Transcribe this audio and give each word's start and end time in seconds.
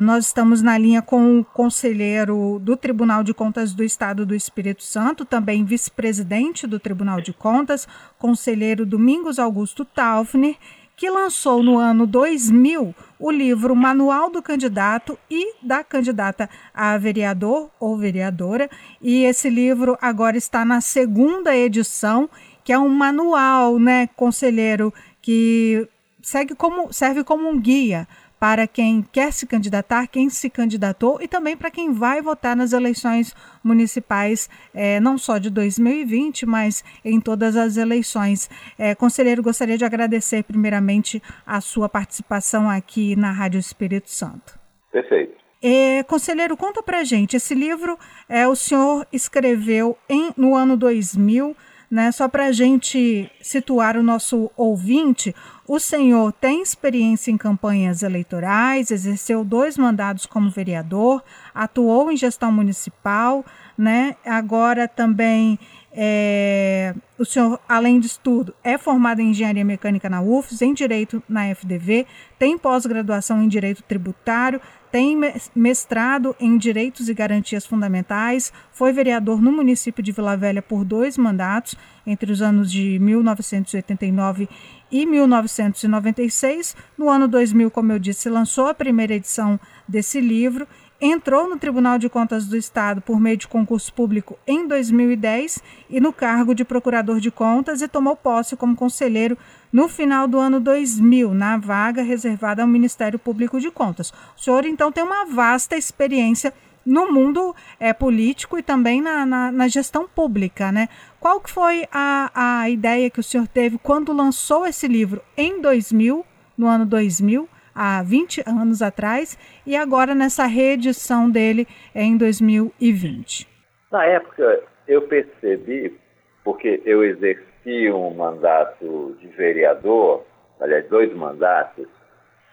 Nós 0.00 0.26
estamos 0.26 0.62
na 0.62 0.78
linha 0.78 1.02
com 1.02 1.40
o 1.40 1.44
conselheiro 1.44 2.60
do 2.62 2.76
Tribunal 2.76 3.24
de 3.24 3.34
Contas 3.34 3.74
do 3.74 3.82
Estado 3.82 4.24
do 4.24 4.32
Espírito 4.32 4.84
Santo, 4.84 5.24
também 5.24 5.64
vice-presidente 5.64 6.68
do 6.68 6.78
Tribunal 6.78 7.20
de 7.20 7.32
Contas, 7.32 7.88
conselheiro 8.16 8.86
Domingos 8.86 9.40
Augusto 9.40 9.84
Taufner, 9.84 10.54
que 10.96 11.10
lançou 11.10 11.64
no 11.64 11.78
ano 11.78 12.06
2000 12.06 12.94
o 13.18 13.30
livro 13.32 13.74
Manual 13.74 14.30
do 14.30 14.40
Candidato 14.40 15.18
e 15.28 15.56
da 15.64 15.82
Candidata 15.82 16.48
a 16.72 16.96
Vereador 16.96 17.68
ou 17.80 17.98
Vereadora. 17.98 18.70
E 19.02 19.24
esse 19.24 19.50
livro 19.50 19.98
agora 20.00 20.36
está 20.36 20.64
na 20.64 20.80
segunda 20.80 21.56
edição, 21.56 22.30
que 22.62 22.72
é 22.72 22.78
um 22.78 22.88
manual, 22.88 23.80
né, 23.80 24.06
conselheiro, 24.14 24.94
que 25.20 25.88
segue 26.22 26.54
como, 26.54 26.92
serve 26.92 27.24
como 27.24 27.48
um 27.48 27.58
guia 27.58 28.06
para 28.38 28.66
quem 28.66 29.02
quer 29.02 29.32
se 29.32 29.46
candidatar, 29.46 30.06
quem 30.06 30.30
se 30.30 30.48
candidatou 30.48 31.20
e 31.20 31.26
também 31.26 31.56
para 31.56 31.70
quem 31.70 31.92
vai 31.92 32.22
votar 32.22 32.56
nas 32.56 32.72
eleições 32.72 33.34
municipais, 33.62 34.48
é, 34.72 35.00
não 35.00 35.18
só 35.18 35.38
de 35.38 35.50
2020, 35.50 36.46
mas 36.46 36.84
em 37.04 37.20
todas 37.20 37.56
as 37.56 37.76
eleições. 37.76 38.48
É, 38.78 38.94
conselheiro, 38.94 39.42
gostaria 39.42 39.76
de 39.76 39.84
agradecer 39.84 40.44
primeiramente 40.44 41.22
a 41.46 41.60
sua 41.60 41.88
participação 41.88 42.70
aqui 42.70 43.16
na 43.16 43.32
Rádio 43.32 43.58
Espírito 43.58 44.10
Santo. 44.10 44.58
Perfeito. 44.92 45.36
É, 45.60 46.04
conselheiro, 46.04 46.56
conta 46.56 46.80
pra 46.84 47.02
gente, 47.02 47.34
esse 47.34 47.52
livro 47.52 47.98
é, 48.28 48.46
o 48.46 48.54
senhor 48.54 49.04
escreveu 49.12 49.98
em, 50.08 50.30
no 50.36 50.54
ano 50.54 50.76
2000, 50.76 51.56
né, 51.90 52.12
só 52.12 52.28
para 52.28 52.46
a 52.46 52.52
gente 52.52 53.30
situar 53.40 53.96
o 53.96 54.02
nosso 54.02 54.50
ouvinte, 54.56 55.34
o 55.66 55.78
senhor 55.78 56.32
tem 56.32 56.62
experiência 56.62 57.30
em 57.30 57.36
campanhas 57.36 58.02
eleitorais, 58.02 58.90
exerceu 58.90 59.44
dois 59.44 59.78
mandados 59.78 60.26
como 60.26 60.50
vereador, 60.50 61.22
atuou 61.54 62.12
em 62.12 62.16
gestão 62.16 62.52
municipal, 62.52 63.44
né? 63.78 64.16
Agora 64.26 64.88
também 64.88 65.58
é, 65.92 66.94
o 67.18 67.24
senhor, 67.24 67.58
além 67.68 67.98
disso 67.98 68.20
tudo, 68.22 68.54
é 68.62 68.76
formado 68.76 69.20
em 69.20 69.30
engenharia 69.30 69.64
mecânica 69.64 70.08
na 70.08 70.20
UFES, 70.20 70.62
em 70.62 70.74
direito 70.74 71.22
na 71.28 71.52
FDV, 71.54 72.06
tem 72.38 72.58
pós-graduação 72.58 73.42
em 73.42 73.48
direito 73.48 73.82
tributário, 73.82 74.60
tem 74.92 75.18
mestrado 75.54 76.36
em 76.38 76.56
direitos 76.56 77.08
e 77.08 77.14
garantias 77.14 77.66
fundamentais, 77.66 78.52
foi 78.70 78.92
vereador 78.92 79.40
no 79.42 79.50
município 79.50 80.02
de 80.02 80.12
Vila 80.12 80.36
Velha 80.36 80.62
por 80.62 80.84
dois 80.84 81.18
mandatos, 81.18 81.74
entre 82.06 82.30
os 82.30 82.40
anos 82.40 82.70
de 82.70 82.98
1989 82.98 84.48
e 84.90 85.04
1996. 85.04 86.76
No 86.96 87.10
ano 87.10 87.28
2000, 87.28 87.70
como 87.70 87.92
eu 87.92 87.98
disse, 87.98 88.30
lançou 88.30 88.68
a 88.68 88.74
primeira 88.74 89.14
edição 89.14 89.58
desse 89.86 90.20
livro 90.20 90.66
entrou 91.00 91.48
no 91.48 91.58
Tribunal 91.58 91.98
de 91.98 92.08
Contas 92.08 92.46
do 92.46 92.56
Estado 92.56 93.00
por 93.00 93.20
meio 93.20 93.36
de 93.36 93.46
concurso 93.46 93.92
público 93.92 94.36
em 94.46 94.66
2010 94.66 95.62
e 95.88 96.00
no 96.00 96.12
cargo 96.12 96.54
de 96.54 96.64
procurador 96.64 97.20
de 97.20 97.30
contas 97.30 97.80
e 97.80 97.88
tomou 97.88 98.16
posse 98.16 98.56
como 98.56 98.74
conselheiro 98.74 99.38
no 99.72 99.88
final 99.88 100.26
do 100.26 100.38
ano 100.38 100.58
2000, 100.58 101.32
na 101.34 101.56
vaga 101.56 102.02
reservada 102.02 102.62
ao 102.62 102.68
Ministério 102.68 103.18
Público 103.18 103.60
de 103.60 103.70
Contas. 103.70 104.12
O 104.36 104.40
senhor, 104.40 104.64
então, 104.64 104.90
tem 104.90 105.04
uma 105.04 105.24
vasta 105.24 105.76
experiência 105.76 106.52
no 106.84 107.12
mundo 107.12 107.54
é, 107.78 107.92
político 107.92 108.58
e 108.58 108.62
também 108.62 109.00
na, 109.00 109.26
na, 109.26 109.52
na, 109.52 109.68
gestão 109.68 110.08
pública, 110.08 110.72
né? 110.72 110.88
Qual 111.20 111.38
que 111.38 111.50
foi 111.50 111.86
a, 111.92 112.30
a 112.62 112.70
ideia 112.70 113.10
que 113.10 113.20
o 113.20 113.22
senhor 113.22 113.46
teve 113.46 113.76
quando 113.76 114.10
lançou 114.12 114.66
esse 114.66 114.88
livro 114.88 115.20
em 115.36 115.60
2000, 115.60 116.24
no 116.56 116.66
ano 116.66 116.86
2000, 116.86 117.46
há 117.78 118.02
20 118.02 118.42
anos 118.44 118.82
atrás, 118.82 119.38
e 119.64 119.76
agora 119.76 120.12
nessa 120.12 120.46
reedição 120.46 121.30
dele 121.30 121.68
em 121.94 122.16
2020? 122.16 123.46
Na 123.92 124.04
época, 124.04 124.64
eu 124.88 125.02
percebi, 125.02 125.96
porque 126.42 126.82
eu 126.84 127.04
exerci 127.04 127.88
um 127.92 128.12
mandato 128.14 129.16
de 129.20 129.28
vereador, 129.28 130.24
aliás, 130.60 130.88
dois 130.88 131.14
mandatos, 131.14 131.86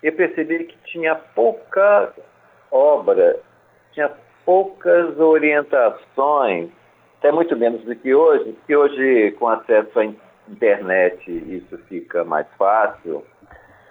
eu 0.04 0.14
percebi 0.14 0.66
que 0.66 0.78
tinha 0.86 1.16
pouca 1.16 2.14
obra, 2.70 3.40
tinha 3.94 4.12
poucas 4.46 5.18
orientações, 5.18 6.70
até 7.18 7.32
muito 7.32 7.56
menos 7.58 7.82
do 7.84 7.96
que 7.96 8.14
hoje, 8.14 8.52
porque 8.54 8.76
hoje, 8.76 9.32
com 9.40 9.48
acesso 9.48 10.00
à 10.00 10.06
internet, 10.48 11.32
isso 11.32 11.78
fica 11.90 12.24
mais 12.24 12.46
fácil. 12.56 13.26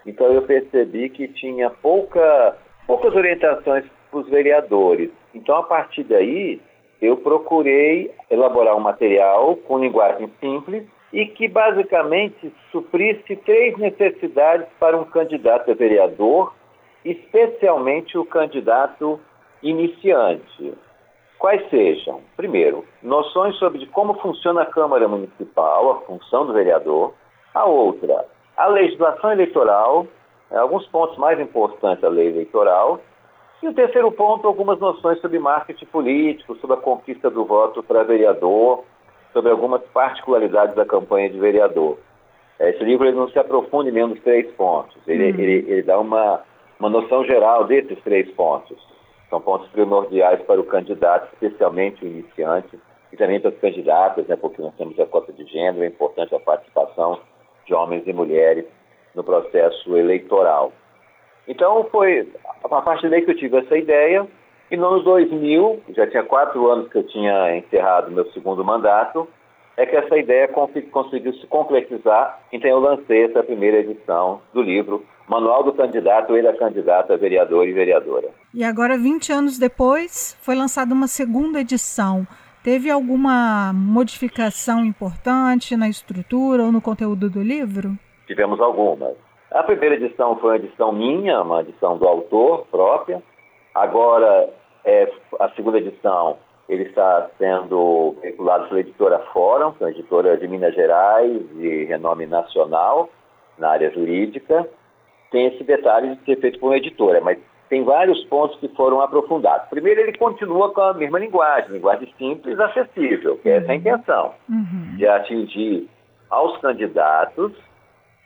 Então, 0.06 0.32
eu 0.32 0.42
percebi 0.42 1.08
que 1.08 1.28
tinha 1.28 1.70
pouca, 1.70 2.56
poucas 2.86 3.14
orientações 3.14 3.84
para 4.10 4.20
os 4.20 4.28
vereadores. 4.28 5.10
Então, 5.34 5.56
a 5.56 5.62
partir 5.62 6.04
daí, 6.04 6.60
eu 7.00 7.16
procurei 7.16 8.10
elaborar 8.30 8.76
um 8.76 8.80
material 8.80 9.56
com 9.56 9.78
linguagem 9.78 10.30
simples 10.40 10.84
e 11.12 11.26
que 11.26 11.46
basicamente 11.46 12.52
suprisse 12.72 13.36
três 13.36 13.76
necessidades 13.78 14.66
para 14.80 14.96
um 14.96 15.04
candidato 15.04 15.70
a 15.70 15.74
vereador, 15.74 16.52
especialmente 17.04 18.18
o 18.18 18.24
candidato 18.24 19.20
iniciante. 19.62 20.74
Quais 21.38 21.68
sejam? 21.68 22.20
Primeiro, 22.36 22.84
noções 23.02 23.56
sobre 23.56 23.86
como 23.86 24.14
funciona 24.14 24.62
a 24.62 24.66
Câmara 24.66 25.06
Municipal, 25.06 25.90
a 25.90 26.00
função 26.02 26.46
do 26.46 26.52
vereador. 26.52 27.12
A 27.52 27.66
outra, 27.66 28.24
a 28.56 28.66
legislação 28.66 29.32
eleitoral, 29.32 30.06
né, 30.50 30.58
alguns 30.58 30.86
pontos 30.86 31.16
mais 31.18 31.38
importantes 31.40 32.00
da 32.00 32.08
lei 32.08 32.28
eleitoral. 32.28 33.00
E 33.62 33.68
o 33.68 33.74
terceiro 33.74 34.10
ponto, 34.12 34.46
algumas 34.46 34.78
noções 34.78 35.20
sobre 35.20 35.38
marketing 35.38 35.86
político, 35.86 36.56
sobre 36.56 36.76
a 36.76 36.80
conquista 36.80 37.30
do 37.30 37.44
voto 37.44 37.82
para 37.82 38.02
vereador, 38.02 38.84
sobre 39.32 39.50
algumas 39.50 39.82
particularidades 39.92 40.74
da 40.76 40.84
campanha 40.84 41.30
de 41.30 41.38
vereador. 41.38 41.98
Esse 42.60 42.84
livro 42.84 43.06
ele 43.06 43.16
não 43.16 43.28
se 43.28 43.38
aprofunda 43.38 43.90
em 43.90 43.92
nenhum 43.92 44.10
dos 44.10 44.20
três 44.20 44.50
pontos. 44.52 44.96
Ele, 45.06 45.32
uhum. 45.32 45.40
ele, 45.40 45.52
ele 45.70 45.82
dá 45.82 45.98
uma, 45.98 46.42
uma 46.78 46.88
noção 46.88 47.24
geral 47.24 47.64
desses 47.64 47.98
três 48.02 48.30
pontos. 48.32 48.78
São 49.28 49.40
pontos 49.40 49.68
primordiais 49.70 50.40
para 50.42 50.60
o 50.60 50.64
candidato, 50.64 51.32
especialmente 51.32 52.04
o 52.04 52.08
iniciante, 52.08 52.78
e 53.12 53.16
também 53.16 53.40
para 53.40 53.50
os 53.50 53.58
candidatos, 53.58 54.26
né, 54.28 54.36
porque 54.36 54.62
nós 54.62 54.74
temos 54.76 54.98
a 55.00 55.06
cota 55.06 55.32
de 55.32 55.44
gênero, 55.46 55.82
é 55.82 55.86
importante 55.86 56.34
a 56.34 56.40
participação 56.40 57.18
de 57.66 57.74
homens 57.74 58.02
e 58.06 58.12
mulheres 58.12 58.64
no 59.14 59.22
processo 59.22 59.96
eleitoral. 59.96 60.72
Então, 61.46 61.86
foi 61.90 62.28
a 62.64 62.82
partir 62.82 63.10
daí 63.10 63.22
que 63.22 63.30
eu 63.30 63.36
tive 63.36 63.58
essa 63.58 63.76
ideia, 63.76 64.26
e 64.70 64.76
no 64.76 64.86
ano 64.86 65.02
2000, 65.02 65.82
já 65.90 66.06
tinha 66.06 66.24
quatro 66.24 66.68
anos 66.70 66.90
que 66.90 66.98
eu 66.98 67.06
tinha 67.06 67.56
encerrado 67.56 68.10
meu 68.10 68.30
segundo 68.32 68.64
mandato, 68.64 69.28
é 69.76 69.84
que 69.84 69.96
essa 69.96 70.16
ideia 70.16 70.48
conseguiu 70.48 71.34
se 71.34 71.46
concretizar, 71.48 72.40
então 72.52 72.70
eu 72.70 72.78
lancei 72.78 73.24
essa 73.24 73.42
primeira 73.42 73.78
edição 73.78 74.40
do 74.52 74.62
livro 74.62 75.04
Manual 75.28 75.64
do 75.64 75.72
Candidato 75.72 76.36
e 76.36 76.42
da 76.42 76.56
Candidata 76.56 77.16
Vereador 77.16 77.66
e 77.66 77.72
Vereadora. 77.72 78.28
E 78.52 78.62
agora, 78.62 78.96
20 78.96 79.32
anos 79.32 79.58
depois, 79.58 80.36
foi 80.40 80.54
lançada 80.54 80.94
uma 80.94 81.08
segunda 81.08 81.60
edição. 81.60 82.26
Teve 82.64 82.90
alguma 82.90 83.74
modificação 83.74 84.86
importante 84.86 85.76
na 85.76 85.86
estrutura 85.86 86.62
ou 86.62 86.72
no 86.72 86.80
conteúdo 86.80 87.28
do 87.28 87.42
livro? 87.42 87.90
Tivemos 88.26 88.58
algumas. 88.58 89.14
A 89.50 89.62
primeira 89.62 89.96
edição 89.96 90.38
foi 90.38 90.48
uma 90.48 90.56
edição 90.56 90.90
minha, 90.90 91.42
uma 91.42 91.60
edição 91.60 91.98
do 91.98 92.08
autor 92.08 92.66
própria. 92.70 93.22
Agora, 93.74 94.48
é, 94.82 95.12
a 95.40 95.50
segunda 95.50 95.76
edição 95.76 96.38
ele 96.66 96.84
está 96.84 97.28
sendo 97.36 98.16
veiculado 98.22 98.66
pela 98.68 98.80
editora 98.80 99.18
Fórum, 99.34 99.72
que 99.72 99.84
é 99.84 99.86
uma 99.86 99.92
editora 99.92 100.38
de 100.38 100.48
Minas 100.48 100.74
Gerais, 100.74 101.46
de 101.58 101.84
renome 101.84 102.24
nacional 102.24 103.10
na 103.58 103.72
área 103.72 103.90
jurídica. 103.90 104.66
Tem 105.30 105.48
esse 105.48 105.62
detalhe 105.64 106.16
de 106.16 106.24
ser 106.24 106.40
feito 106.40 106.58
por 106.58 106.68
uma 106.68 106.78
editora, 106.78 107.20
mas 107.20 107.36
tem 107.68 107.82
vários 107.84 108.22
pontos 108.24 108.58
que 108.60 108.68
foram 108.68 109.00
aprofundados. 109.00 109.68
Primeiro, 109.68 110.00
ele 110.00 110.16
continua 110.16 110.72
com 110.72 110.80
a 110.80 110.94
mesma 110.94 111.18
linguagem, 111.18 111.72
linguagem 111.72 112.12
simples, 112.18 112.58
acessível, 112.58 113.38
que 113.38 113.48
é 113.48 113.56
essa 113.56 113.72
a 113.72 113.74
intenção, 113.74 114.34
uhum. 114.48 114.96
de 114.96 115.06
atingir 115.06 115.88
aos 116.30 116.58
candidatos, 116.58 117.52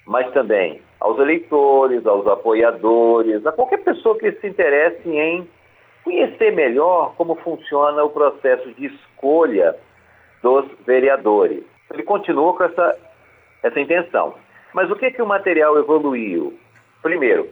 mas 0.06 0.30
também 0.32 0.80
aos 1.00 1.18
eleitores, 1.18 2.04
aos 2.06 2.26
apoiadores, 2.26 3.46
a 3.46 3.52
qualquer 3.52 3.78
pessoa 3.84 4.18
que 4.18 4.32
se 4.32 4.48
interesse 4.48 5.08
em 5.08 5.48
conhecer 6.02 6.52
melhor 6.52 7.14
como 7.16 7.36
funciona 7.36 8.02
o 8.02 8.10
processo 8.10 8.72
de 8.74 8.86
escolha 8.86 9.76
dos 10.42 10.66
vereadores. 10.86 11.62
Ele 11.92 12.02
continua 12.02 12.54
com 12.54 12.64
essa, 12.64 12.98
essa 13.62 13.80
intenção. 13.80 14.34
Mas 14.72 14.90
o 14.90 14.96
que, 14.96 15.10
que 15.10 15.22
o 15.22 15.26
material 15.26 15.78
evoluiu? 15.78 16.58
Primeiro, 17.02 17.48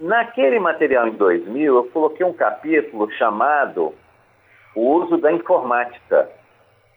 naquele 0.00 0.58
material 0.58 1.08
em 1.08 1.12
2000, 1.12 1.76
eu 1.76 1.84
coloquei 1.84 2.24
um 2.24 2.32
capítulo 2.32 3.10
chamado 3.12 3.94
O 4.74 4.80
uso 4.96 5.16
da 5.18 5.32
informática, 5.32 6.28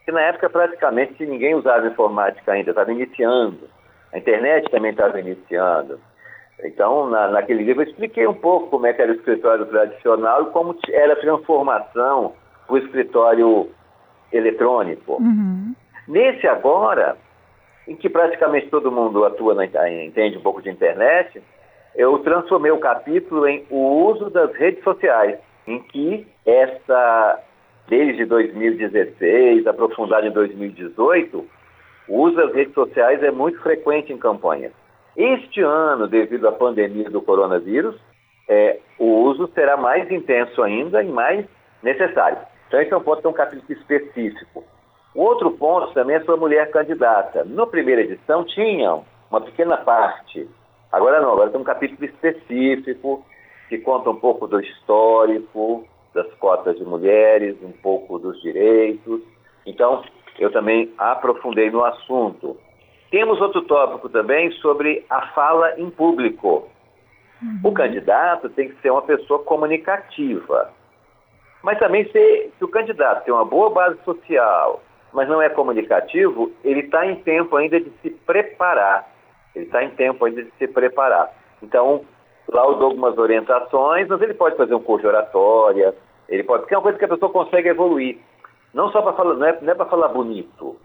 que 0.05 0.11
na 0.11 0.21
época 0.21 0.49
praticamente 0.49 1.25
ninguém 1.25 1.55
usava 1.55 1.87
informática 1.87 2.51
ainda, 2.51 2.71
estava 2.71 2.91
iniciando. 2.91 3.69
A 4.13 4.17
internet 4.17 4.69
também 4.69 4.91
estava 4.91 5.19
iniciando. 5.19 5.99
Então, 6.63 7.09
na, 7.09 7.29
naquele 7.29 7.63
livro, 7.63 7.83
eu 7.83 7.87
expliquei 7.87 8.27
um 8.27 8.33
pouco 8.33 8.67
como 8.67 8.85
é 8.85 8.93
que 8.93 9.01
era 9.01 9.11
o 9.11 9.15
escritório 9.15 9.65
tradicional 9.65 10.43
e 10.43 10.51
como 10.51 10.77
era 10.89 11.13
a 11.13 11.19
transformação 11.19 12.33
para 12.67 12.73
o 12.73 12.77
escritório 12.77 13.69
eletrônico. 14.31 15.13
Uhum. 15.13 15.75
Nesse 16.07 16.47
agora, 16.47 17.17
em 17.87 17.95
que 17.95 18.09
praticamente 18.09 18.69
todo 18.69 18.91
mundo 18.91 19.25
atua, 19.25 19.55
na, 19.55 19.65
entende 19.89 20.37
um 20.37 20.41
pouco 20.41 20.61
de 20.61 20.69
internet, 20.69 21.41
eu 21.95 22.19
transformei 22.19 22.71
o 22.71 22.79
capítulo 22.79 23.47
em 23.47 23.65
o 23.69 24.05
uso 24.05 24.29
das 24.29 24.53
redes 24.53 24.83
sociais, 24.83 25.37
em 25.67 25.79
que 25.79 26.27
essa, 26.45 27.39
desde 27.87 28.25
2016, 28.25 29.67
aprofundada 29.67 30.25
em 30.25 30.31
2018, 30.31 31.45
o 32.07 32.17
uso 32.17 32.35
das 32.35 32.53
redes 32.53 32.73
sociais 32.73 33.21
é 33.23 33.31
muito 33.31 33.59
frequente 33.61 34.11
em 34.11 34.17
campanhas. 34.17 34.71
Este 35.15 35.61
ano, 35.61 36.07
devido 36.07 36.47
à 36.47 36.51
pandemia 36.51 37.09
do 37.09 37.21
coronavírus, 37.21 37.95
é, 38.47 38.79
o 38.97 39.05
uso 39.23 39.49
será 39.53 39.77
mais 39.77 40.09
intenso 40.09 40.61
ainda 40.63 41.03
e 41.03 41.07
mais 41.07 41.45
necessário. 41.83 42.37
Então, 42.67 42.81
esse 42.81 42.93
é 42.93 42.97
um 42.97 43.01
ponto, 43.01 43.25
é 43.25 43.29
um 43.29 43.33
capítulo 43.33 43.71
específico. 43.71 44.63
O 45.13 45.21
outro 45.23 45.51
ponto 45.51 45.93
também 45.93 46.15
é 46.15 46.19
sobre 46.19 46.35
a 46.35 46.37
mulher 46.37 46.71
candidata. 46.71 47.43
Na 47.43 47.67
primeira 47.67 48.01
edição 48.01 48.45
tinha 48.45 48.99
uma 49.29 49.41
pequena 49.41 49.77
parte, 49.77 50.49
agora 50.91 51.21
não, 51.21 51.33
agora 51.33 51.49
tem 51.49 51.59
um 51.59 51.63
capítulo 51.63 52.03
específico 52.05 53.25
que 53.69 53.77
conta 53.79 54.09
um 54.09 54.15
pouco 54.15 54.47
do 54.47 54.59
histórico 54.59 55.87
das 56.13 56.27
cotas 56.35 56.77
de 56.77 56.83
mulheres, 56.83 57.55
um 57.63 57.71
pouco 57.71 58.19
dos 58.19 58.41
direitos. 58.41 59.21
Então, 59.65 60.03
eu 60.37 60.51
também 60.51 60.93
aprofundei 60.97 61.69
no 61.69 61.83
assunto. 61.85 62.57
Temos 63.09 63.39
outro 63.41 63.61
tópico 63.63 64.09
também 64.09 64.51
sobre 64.53 65.05
a 65.09 65.27
fala 65.27 65.79
em 65.79 65.89
público. 65.89 66.67
Uhum. 67.41 67.59
O 67.63 67.73
candidato 67.73 68.49
tem 68.49 68.69
que 68.69 68.81
ser 68.81 68.91
uma 68.91 69.01
pessoa 69.01 69.39
comunicativa. 69.43 70.71
Mas 71.63 71.77
também 71.79 72.05
se, 72.05 72.51
se 72.57 72.63
o 72.63 72.67
candidato 72.67 73.23
tem 73.23 73.33
uma 73.33 73.45
boa 73.45 73.69
base 73.69 73.97
social, 74.03 74.81
mas 75.13 75.27
não 75.27 75.41
é 75.41 75.49
comunicativo, 75.49 76.51
ele 76.63 76.81
está 76.81 77.05
em 77.05 77.15
tempo 77.15 77.55
ainda 77.55 77.79
de 77.79 77.91
se 78.01 78.09
preparar. 78.09 79.09
Ele 79.55 79.65
está 79.65 79.83
em 79.83 79.89
tempo 79.91 80.25
ainda 80.25 80.43
de 80.43 80.51
se 80.57 80.67
preparar. 80.67 81.31
Então, 81.61 82.05
lá 82.47 82.63
eu 82.65 82.75
dou 82.75 82.89
algumas 82.89 83.17
orientações, 83.17 84.07
mas 84.07 84.21
ele 84.21 84.33
pode 84.33 84.55
fazer 84.55 84.73
um 84.73 84.81
curso 84.81 85.01
de 85.01 85.07
oratória, 85.07 85.93
ele 86.27 86.43
pode, 86.43 86.61
porque 86.61 86.73
é 86.73 86.77
uma 86.77 86.83
coisa 86.83 86.97
que 86.97 87.05
a 87.05 87.09
pessoa 87.09 87.31
consegue 87.31 87.69
evoluir. 87.69 88.17
Não 88.73 88.89
só 88.91 89.01
para 89.01 89.13
falar, 89.13 89.33
não 89.35 89.45
é, 89.45 89.49
é 89.49 89.75
para 89.75 89.85
falar 89.85 90.07
bonito, 90.09 90.77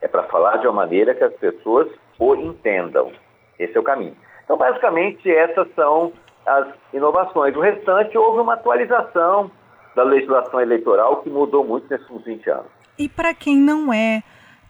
é 0.00 0.08
para 0.08 0.22
falar 0.24 0.58
de 0.58 0.66
uma 0.66 0.74
maneira 0.74 1.14
que 1.14 1.24
as 1.24 1.34
pessoas 1.34 1.88
o 2.18 2.34
entendam. 2.36 3.12
Esse 3.58 3.76
é 3.76 3.80
o 3.80 3.84
caminho. 3.84 4.16
Então, 4.44 4.56
basicamente, 4.56 5.30
essas 5.30 5.66
são 5.74 6.12
as 6.46 6.68
inovações. 6.92 7.56
O 7.56 7.60
restante, 7.60 8.16
houve 8.16 8.40
uma 8.40 8.54
atualização 8.54 9.50
da 9.94 10.02
legislação 10.02 10.60
eleitoral 10.60 11.22
que 11.22 11.30
mudou 11.30 11.64
muito 11.64 11.88
nesses 11.90 12.08
últimos 12.08 12.24
20 12.24 12.50
anos. 12.50 12.66
E 12.98 13.08
para 13.08 13.34
quem 13.34 13.56
não 13.56 13.92
é 13.92 14.22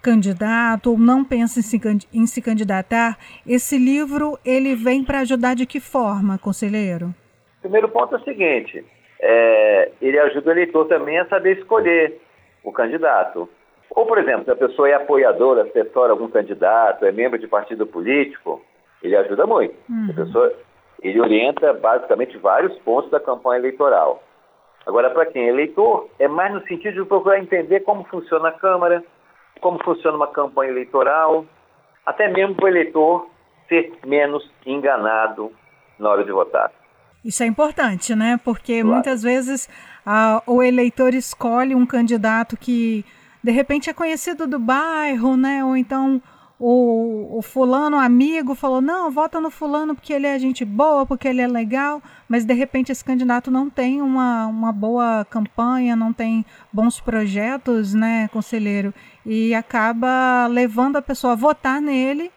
candidato 0.02 0.90
ou 0.90 0.98
não 0.98 1.24
pensa 1.24 1.60
em 1.60 1.62
se, 1.62 1.80
em 2.12 2.26
se 2.26 2.42
candidatar, 2.42 3.16
esse 3.46 3.78
livro 3.78 4.38
ele 4.44 4.74
vem 4.74 5.04
para 5.04 5.20
ajudar 5.20 5.54
de 5.54 5.64
que 5.64 5.80
forma, 5.80 6.38
conselheiro? 6.38 7.14
O 7.58 7.62
primeiro 7.62 7.88
ponto 7.88 8.16
é 8.16 8.18
o 8.18 8.24
seguinte, 8.24 8.84
é, 9.20 9.92
ele 10.02 10.18
ajuda 10.18 10.48
o 10.48 10.52
eleitor 10.52 10.86
também 10.88 11.18
a 11.18 11.26
saber 11.26 11.58
escolher 11.58 12.20
o 12.64 12.72
candidato. 12.72 13.48
Ou, 13.90 14.06
por 14.06 14.18
exemplo, 14.18 14.44
se 14.44 14.50
a 14.50 14.56
pessoa 14.56 14.88
é 14.88 14.94
apoiadora, 14.94 15.62
assessora 15.62 16.12
algum 16.12 16.28
candidato, 16.28 17.04
é 17.04 17.12
membro 17.12 17.38
de 17.38 17.46
partido 17.46 17.86
político, 17.86 18.60
ele 19.02 19.14
ajuda 19.14 19.46
muito. 19.46 19.74
Uhum. 19.88 20.08
A 20.10 20.14
pessoa, 20.14 20.52
ele 21.02 21.20
orienta 21.20 21.72
basicamente 21.74 22.36
vários 22.38 22.76
pontos 22.78 23.10
da 23.10 23.20
campanha 23.20 23.60
eleitoral. 23.60 24.22
Agora, 24.86 25.10
para 25.10 25.26
quem 25.26 25.44
é 25.44 25.48
eleitor, 25.48 26.08
é 26.18 26.26
mais 26.26 26.52
no 26.52 26.62
sentido 26.66 27.02
de 27.02 27.08
procurar 27.08 27.38
entender 27.38 27.80
como 27.80 28.04
funciona 28.04 28.48
a 28.48 28.52
Câmara, 28.52 29.04
como 29.62 29.82
funciona 29.82 30.16
uma 30.16 30.26
campanha 30.26 30.72
eleitoral, 30.72 31.46
até 32.04 32.28
mesmo 32.28 32.54
para 32.56 32.66
o 32.66 32.68
eleitor 32.68 33.28
ser 33.68 33.92
menos 34.04 34.50
enganado 34.66 35.50
na 35.98 36.10
hora 36.10 36.24
de 36.24 36.32
votar. 36.32 36.70
Isso 37.24 37.42
é 37.44 37.46
importante, 37.46 38.14
né? 38.14 38.38
Porque 38.44 38.80
claro. 38.80 38.88
muitas 38.88 39.22
vezes 39.22 39.70
a, 40.04 40.42
o 40.46 40.62
eleitor 40.62 41.14
escolhe 41.14 41.74
um 41.74 41.86
candidato 41.86 42.56
que 42.56 43.04
de 43.42 43.52
repente 43.52 43.88
é 43.88 43.94
conhecido 43.94 44.46
do 44.46 44.58
bairro, 44.58 45.36
né? 45.36 45.64
Ou 45.64 45.76
então 45.76 46.20
o, 46.64 47.38
o, 47.38 47.42
fulano 47.42 47.98
amigo 47.98 48.54
falou, 48.54 48.80
não, 48.80 49.10
vota 49.10 49.40
no 49.40 49.50
fulano 49.50 49.96
porque 49.96 50.12
ele 50.12 50.28
é 50.28 50.38
gente 50.38 50.64
boa, 50.64 51.04
porque 51.04 51.26
ele 51.26 51.40
é 51.40 51.48
legal, 51.48 52.00
mas 52.28 52.44
de 52.44 52.54
repente 52.54 52.92
esse 52.92 53.04
candidato 53.04 53.50
não 53.50 53.68
tem 53.68 54.00
uma, 54.00 54.46
uma 54.46 54.70
boa 54.70 55.26
campanha, 55.28 55.96
não 55.96 56.12
tem 56.12 56.46
bons 56.72 57.00
projetos, 57.00 57.94
né, 57.94 58.28
conselheiro, 58.32 58.94
e 59.26 59.52
acaba 59.52 60.46
levando 60.46 60.94
a 60.94 61.02
pessoa 61.02 61.32
a 61.32 61.36
votar 61.36 61.80
nele 61.80 62.30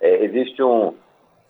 é, 0.00 0.24
existe 0.24 0.62
um, 0.62 0.94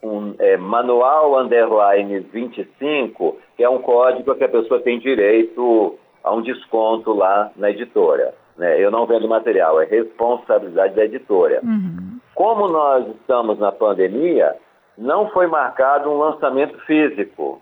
um 0.03 0.35
é, 0.39 0.57
manual 0.57 1.39
underline 1.39 2.19
25, 2.19 3.37
que 3.55 3.63
é 3.63 3.69
um 3.69 3.79
código 3.79 4.35
que 4.35 4.43
a 4.43 4.49
pessoa 4.49 4.81
tem 4.81 4.99
direito 4.99 5.97
a 6.23 6.31
um 6.33 6.41
desconto 6.41 7.13
lá 7.13 7.51
na 7.55 7.69
editora. 7.69 8.33
Né? 8.57 8.83
Eu 8.83 8.91
não 8.91 9.05
vendo 9.05 9.27
material, 9.27 9.81
é 9.81 9.85
responsabilidade 9.85 10.95
da 10.95 11.05
editora. 11.05 11.61
Uhum. 11.63 12.19
Como 12.35 12.67
nós 12.67 13.07
estamos 13.07 13.59
na 13.59 13.71
pandemia, 13.71 14.55
não 14.97 15.29
foi 15.29 15.47
marcado 15.47 16.09
um 16.09 16.17
lançamento 16.17 16.77
físico, 16.85 17.61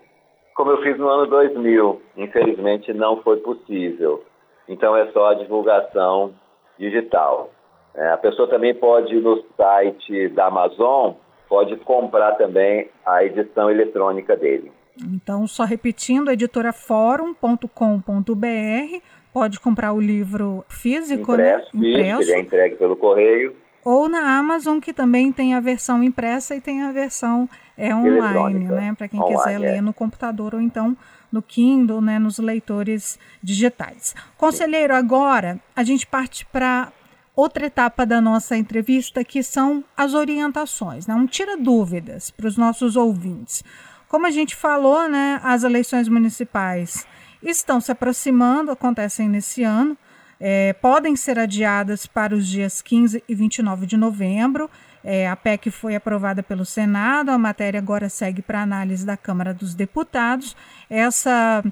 como 0.54 0.72
eu 0.72 0.82
fiz 0.82 0.98
no 0.98 1.08
ano 1.08 1.26
2000. 1.26 2.02
Infelizmente, 2.16 2.92
não 2.92 3.22
foi 3.22 3.38
possível. 3.38 4.22
Então, 4.68 4.96
é 4.96 5.06
só 5.12 5.30
a 5.30 5.34
divulgação 5.34 6.32
digital. 6.78 7.50
É, 7.94 8.10
a 8.10 8.16
pessoa 8.16 8.48
também 8.48 8.74
pode 8.74 9.14
ir 9.14 9.20
no 9.20 9.42
site 9.56 10.28
da 10.28 10.46
Amazon, 10.46 11.14
pode 11.48 11.76
comprar 11.78 12.32
também 12.32 12.88
a 13.04 13.24
edição 13.24 13.70
eletrônica 13.70 14.36
dele. 14.36 14.72
Então, 15.02 15.46
só 15.46 15.64
repetindo, 15.64 16.30
editoraforum.com.br, 16.30 19.00
pode 19.32 19.58
comprar 19.58 19.92
o 19.92 20.00
livro 20.00 20.64
físico, 20.68 21.32
impresso, 21.32 21.68
né? 21.74 21.88
Impresso. 21.88 22.22
Ele 22.22 22.32
é 22.32 22.40
entregue 22.40 22.76
pelo 22.76 22.96
correio. 22.96 23.56
Ou 23.82 24.08
na 24.08 24.38
Amazon, 24.38 24.78
que 24.78 24.92
também 24.92 25.32
tem 25.32 25.54
a 25.54 25.60
versão 25.60 26.02
impressa 26.02 26.54
e 26.54 26.60
tem 26.60 26.82
a 26.82 26.92
versão 26.92 27.48
é, 27.78 27.94
online, 27.94 28.68
né? 28.68 28.94
Para 28.96 29.08
quem 29.08 29.18
online, 29.18 29.38
quiser 29.38 29.58
ler 29.58 29.78
é. 29.78 29.80
no 29.80 29.94
computador 29.94 30.54
ou 30.54 30.60
então 30.60 30.94
no 31.32 31.40
Kindle, 31.40 32.02
né? 32.02 32.18
Nos 32.18 32.38
leitores 32.38 33.18
digitais. 33.42 34.14
Conselheiro, 34.36 34.94
agora 34.94 35.58
a 35.74 35.82
gente 35.82 36.06
parte 36.06 36.44
para 36.44 36.92
outra 37.40 37.66
etapa 37.66 38.04
da 38.04 38.20
nossa 38.20 38.56
entrevista, 38.56 39.24
que 39.24 39.42
são 39.42 39.82
as 39.96 40.14
orientações, 40.14 41.06
né? 41.06 41.14
tira 41.30 41.56
dúvidas 41.56 42.30
para 42.30 42.46
os 42.46 42.56
nossos 42.56 42.96
ouvintes. 42.96 43.64
Como 44.08 44.26
a 44.26 44.30
gente 44.30 44.56
falou, 44.56 45.08
né, 45.08 45.40
as 45.42 45.62
eleições 45.62 46.08
municipais 46.08 47.06
estão 47.42 47.80
se 47.80 47.92
aproximando, 47.92 48.70
acontecem 48.70 49.28
nesse 49.28 49.62
ano, 49.62 49.96
é, 50.38 50.72
podem 50.72 51.14
ser 51.16 51.38
adiadas 51.38 52.06
para 52.06 52.34
os 52.34 52.46
dias 52.46 52.82
15 52.82 53.22
e 53.28 53.34
29 53.34 53.86
de 53.86 53.96
novembro. 53.96 54.70
É, 55.04 55.28
a 55.28 55.36
PEC 55.36 55.70
foi 55.70 55.94
aprovada 55.94 56.42
pelo 56.42 56.64
Senado, 56.64 57.30
a 57.30 57.38
matéria 57.38 57.78
agora 57.78 58.08
segue 58.08 58.42
para 58.42 58.62
análise 58.62 59.04
da 59.06 59.16
Câmara 59.16 59.54
dos 59.54 59.74
Deputados. 59.74 60.56
Essa 60.88 61.62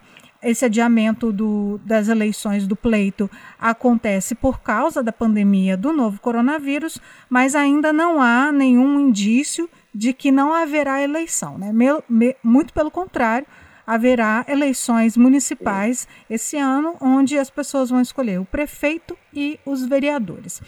esse 0.42 0.64
adiamento 0.64 1.32
do, 1.32 1.80
das 1.84 2.08
eleições 2.08 2.66
do 2.66 2.76
pleito 2.76 3.30
acontece 3.58 4.34
por 4.34 4.60
causa 4.60 5.02
da 5.02 5.12
pandemia 5.12 5.76
do 5.76 5.92
novo 5.92 6.20
coronavírus, 6.20 7.00
mas 7.28 7.54
ainda 7.54 7.92
não 7.92 8.20
há 8.20 8.52
nenhum 8.52 9.00
indício 9.00 9.68
de 9.94 10.12
que 10.12 10.30
não 10.30 10.52
haverá 10.52 11.02
eleição. 11.02 11.58
Né? 11.58 11.72
Me, 11.72 11.86
me, 12.08 12.36
muito 12.42 12.72
pelo 12.72 12.90
contrário, 12.90 13.46
haverá 13.86 14.44
eleições 14.46 15.16
municipais 15.16 16.06
esse 16.28 16.56
ano, 16.56 16.94
onde 17.00 17.38
as 17.38 17.48
pessoas 17.48 17.88
vão 17.90 18.00
escolher 18.00 18.38
o 18.38 18.44
prefeito 18.44 19.16
e 19.32 19.58
os 19.64 19.84
vereadores. 19.84 20.60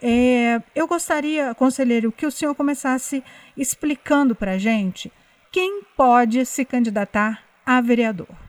É, 0.00 0.60
eu 0.74 0.86
gostaria, 0.86 1.54
conselheiro, 1.54 2.12
que 2.12 2.26
o 2.26 2.30
senhor 2.30 2.54
começasse 2.54 3.24
explicando 3.56 4.34
para 4.34 4.52
a 4.52 4.58
gente 4.58 5.10
quem 5.50 5.82
pode 5.96 6.44
se 6.44 6.66
candidatar 6.66 7.42
a 7.64 7.80
vereador. 7.80 8.45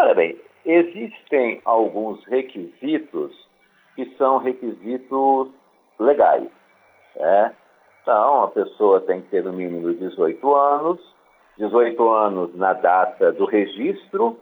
Olha 0.00 0.14
bem, 0.14 0.34
existem 0.64 1.60
alguns 1.62 2.24
requisitos 2.24 3.36
que 3.94 4.06
são 4.16 4.38
requisitos 4.38 5.48
legais. 5.98 6.48
Né? 7.14 7.54
Então, 8.00 8.44
a 8.44 8.48
pessoa 8.48 9.02
tem 9.02 9.20
que 9.20 9.28
ter 9.28 9.44
no 9.44 9.52
mínimo 9.52 9.92
18 9.92 10.54
anos, 10.54 10.98
18 11.58 12.08
anos 12.08 12.56
na 12.56 12.72
data 12.72 13.30
do 13.32 13.44
registro, 13.44 14.38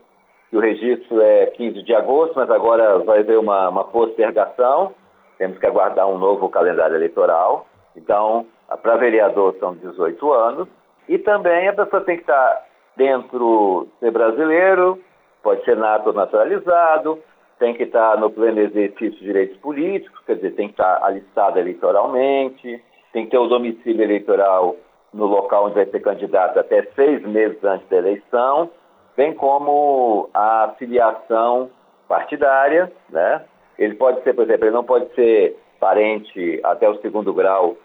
que 0.48 0.56
o 0.56 0.60
registro 0.60 1.20
é 1.20 1.46
15 1.46 1.82
de 1.82 1.92
agosto, 1.92 2.34
mas 2.36 2.48
agora 2.52 3.00
vai 3.00 3.18
haver 3.18 3.36
uma, 3.36 3.68
uma 3.68 3.82
postergação, 3.82 4.94
temos 5.38 5.58
que 5.58 5.66
aguardar 5.66 6.06
um 6.06 6.18
novo 6.18 6.48
calendário 6.48 6.94
eleitoral. 6.94 7.66
Então, 7.96 8.46
para 8.80 8.96
vereador 8.96 9.56
são 9.58 9.74
18 9.74 10.32
anos, 10.32 10.68
e 11.08 11.18
também 11.18 11.66
a 11.66 11.72
pessoa 11.72 12.04
tem 12.04 12.14
que 12.14 12.22
estar 12.22 12.64
dentro, 12.96 13.88
ser 13.98 14.12
brasileiro, 14.12 15.02
pode 15.42 15.64
ser 15.64 15.76
nato 15.76 16.12
naturalizado, 16.12 17.18
tem 17.59 17.75
que 17.75 17.85
estar 17.85 18.16
no 18.18 18.30
pleno 18.30 18.61
exercício 18.61 19.18
de 19.18 19.25
direitos 19.25 19.57
políticos, 19.59 20.21
quer 20.25 20.37
dizer, 20.37 20.52
tem 20.52 20.68
que 20.68 20.75
estar 20.75 21.02
alistado 21.02 21.59
eleitoralmente, 21.59 22.83
tem 23.12 23.25
que 23.25 23.30
ter 23.30 23.38
o 23.38 23.49
domicílio 23.49 24.02
eleitoral 24.02 24.76
no 25.12 25.26
local 25.26 25.66
onde 25.66 25.75
vai 25.75 25.87
ser 25.87 26.00
candidato 26.00 26.59
até 26.59 26.83
seis 26.95 27.23
meses 27.23 27.62
antes 27.64 27.88
da 27.88 27.97
eleição, 27.97 28.71
bem 29.16 29.35
como 29.35 30.28
a 30.33 30.75
filiação 30.78 31.71
partidária, 32.07 32.92
né? 33.11 33.45
Ele 33.78 33.95
pode 33.95 34.23
ser, 34.23 34.35
por 34.35 34.45
exemplo, 34.45 34.66
ele 34.66 34.75
não 34.75 34.85
pode 34.85 35.12
ser 35.14 35.57
parente 35.80 36.61
até 36.64 36.88
o 36.88 37.00
segundo 37.00 37.33
grau 37.33 37.76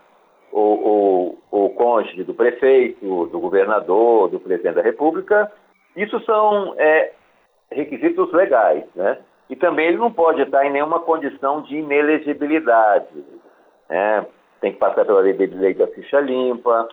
ou, 0.52 1.38
ou, 1.52 1.70
cônjuge 1.72 2.24
do 2.24 2.34
prefeito, 2.34 3.28
do 3.28 3.40
governador, 3.40 4.30
do 4.30 4.40
presidente 4.40 4.76
da 4.76 4.82
República. 4.82 5.52
Isso 5.96 6.20
são 6.22 6.76
é, 6.78 7.12
requisitos 7.74 8.32
legais, 8.32 8.86
né? 8.96 9.18
E 9.50 9.56
também 9.56 9.88
ele 9.88 9.98
não 9.98 10.12
pode 10.12 10.42
estar 10.42 10.66
em 10.66 10.72
nenhuma 10.72 11.00
condição 11.00 11.62
de 11.62 11.78
inelegibilidade. 11.78 13.24
Né? 13.90 14.26
Tem 14.62 14.74
que 14.74 14.80
passar 14.80 15.06
pela 15.06 15.20
lei, 15.20 15.34
lei 15.34 15.74
da 15.74 15.88
ficha 15.88 16.20
limpa. 16.20 16.88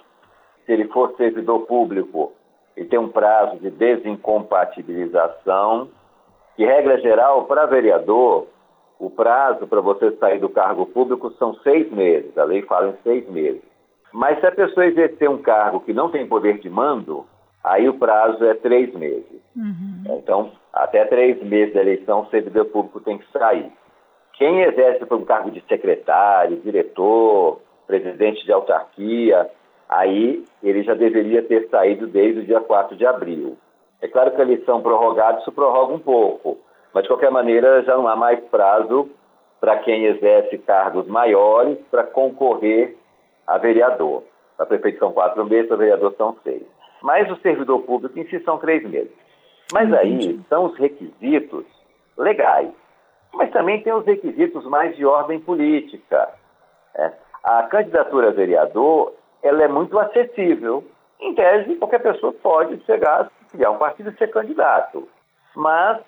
Se 0.67 0.73
ele 0.73 0.89
for 0.89 1.15
servidor 1.17 1.61
público, 1.67 2.33
ele 2.77 2.89
tem 2.89 2.99
um 2.99 3.09
prazo 3.09 3.57
de 3.59 3.71
desincompatibilização. 3.71 5.89
Que, 6.57 6.65
regra 6.65 7.01
geral, 7.01 7.45
para 7.45 7.67
vereador, 7.67 8.49
o 8.99 9.09
prazo 9.09 9.67
para 9.67 9.81
você 9.81 10.11
sair 10.17 10.41
do 10.41 10.49
cargo 10.49 10.87
público 10.87 11.31
são 11.39 11.55
seis 11.63 11.89
meses. 11.91 12.37
A 12.37 12.45
lei 12.45 12.63
fala 12.63 12.91
em 12.91 12.97
seis 13.03 13.29
meses. 13.31 13.63
Mas 14.13 14.41
se 14.41 14.47
a 14.47 14.53
pessoa 14.53 14.87
exercer 14.87 15.31
um 15.31 15.39
cargo 15.39 15.81
que 15.81 15.93
não 15.93 16.11
tem 16.11 16.27
poder 16.27 16.59
de 16.59 16.69
mando, 16.69 17.25
aí 17.63 17.89
o 17.89 17.99
prazo 17.99 18.45
é 18.45 18.55
três 18.55 18.93
meses. 18.95 19.41
Uhum. 19.57 20.19
Então, 20.19 20.53
até 20.73 21.05
três 21.05 21.43
meses 21.43 21.75
da 21.75 21.81
eleição, 21.81 22.21
o 22.21 22.31
servidor 22.31 22.67
público 22.67 23.01
tem 23.01 23.19
que 23.19 23.31
sair. 23.33 23.71
Quem 24.35 24.63
exerce 24.63 25.05
por 25.05 25.19
um 25.19 25.25
cargo 25.25 25.51
de 25.51 25.61
secretário, 25.69 26.57
diretor, 26.59 27.61
presidente 27.87 28.45
de 28.45 28.53
autarquia, 28.53 29.51
aí 29.89 30.45
ele 30.63 30.83
já 30.83 30.95
deveria 30.95 31.43
ter 31.43 31.69
saído 31.69 32.07
desde 32.07 32.41
o 32.41 32.45
dia 32.45 32.61
4 32.61 32.97
de 32.97 33.05
abril. 33.05 33.59
É 34.01 34.09
claro 34.09 34.31
que 34.31 34.41
a 34.41 34.45
eleição 34.45 34.81
prorrogada, 34.81 35.41
isso 35.41 35.53
prorroga 35.53 35.93
um 35.93 35.99
pouco, 35.99 36.59
mas 36.95 37.03
de 37.03 37.09
qualquer 37.09 37.31
maneira 37.31 37.83
já 37.83 37.97
não 37.97 38.09
há 38.09 38.17
mais 38.17 38.41
prazo 38.45 39.11
para 39.61 39.77
quem 39.81 40.07
exerce 40.07 40.57
cargos 40.59 41.07
maiores 41.07 41.79
para 41.91 42.05
concorrer 42.05 42.97
a 43.47 43.59
vereador. 43.59 44.23
Para 44.57 44.67
prefeito 44.67 44.99
são 44.99 45.13
quatro 45.13 45.45
meses, 45.45 45.69
para 45.69 45.77
vereador 45.77 46.15
são 46.17 46.37
seis. 46.43 46.63
Mas 47.03 47.31
o 47.31 47.37
servidor 47.37 47.81
público 47.83 48.19
em 48.19 48.27
si 48.29 48.41
são 48.41 48.59
três 48.59 48.83
meses. 48.89 49.13
Mas 49.73 49.93
aí 49.93 50.41
são 50.49 50.67
os 50.67 50.77
requisitos 50.77 51.65
legais. 52.17 52.71
Mas 53.33 53.51
também 53.51 53.83
tem 53.83 53.93
os 53.93 54.05
requisitos 54.05 54.65
mais 54.67 54.97
de 54.97 55.05
ordem 55.07 55.41
política. 55.41 56.29
É. 56.95 57.13
A 57.45 57.63
candidatura 57.65 58.29
a 58.29 58.33
vereador 58.33 59.15
ela 59.43 59.63
é 59.63 59.69
muito 59.69 59.99
acessível. 59.99 60.85
Em 61.21 61.35
tese, 61.35 61.77
qualquer 61.77 62.01
pessoa 62.01 62.33
pode 62.33 62.83
chegar 62.85 63.31
criar 63.51 63.71
um 63.71 63.79
partido 63.79 64.11
e 64.11 64.17
ser 64.17 64.31
candidato. 64.31 65.09
Mas 65.55 66.01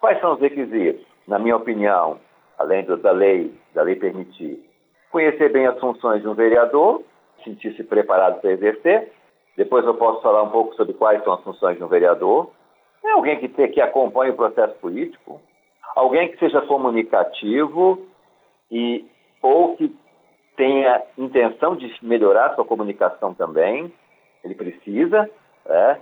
quais 0.00 0.20
são 0.20 0.34
os 0.34 0.40
requisitos? 0.40 1.04
Na 1.26 1.38
minha 1.38 1.56
opinião, 1.56 2.18
além 2.58 2.84
da 2.84 3.10
lei, 3.10 3.52
da 3.74 3.82
lei 3.82 3.96
permitir, 3.96 4.62
conhecer 5.10 5.50
bem 5.50 5.66
as 5.66 5.78
funções 5.78 6.22
de 6.22 6.28
um 6.28 6.34
vereador, 6.34 7.02
sentir-se 7.44 7.82
preparado 7.84 8.40
para 8.40 8.52
exercer. 8.52 9.12
Depois 9.56 9.84
eu 9.84 9.94
posso 9.94 10.22
falar 10.22 10.42
um 10.42 10.50
pouco 10.50 10.74
sobre 10.74 10.94
quais 10.94 11.22
são 11.24 11.34
as 11.34 11.42
funções 11.42 11.76
de 11.76 11.84
um 11.84 11.88
vereador 11.88 12.50
é 13.04 13.12
alguém 13.12 13.38
que, 13.38 13.48
te, 13.48 13.68
que 13.68 13.80
acompanhe 13.80 14.30
o 14.30 14.36
processo 14.36 14.74
político, 14.76 15.40
alguém 15.96 16.30
que 16.30 16.38
seja 16.38 16.60
comunicativo 16.62 18.06
e 18.70 19.04
ou 19.42 19.76
que 19.76 19.94
tenha 20.56 21.02
intenção 21.18 21.74
de 21.74 21.92
melhorar 22.02 22.54
sua 22.54 22.64
comunicação 22.64 23.34
também, 23.34 23.92
ele 24.44 24.54
precisa, 24.54 25.28
é, 25.66 25.98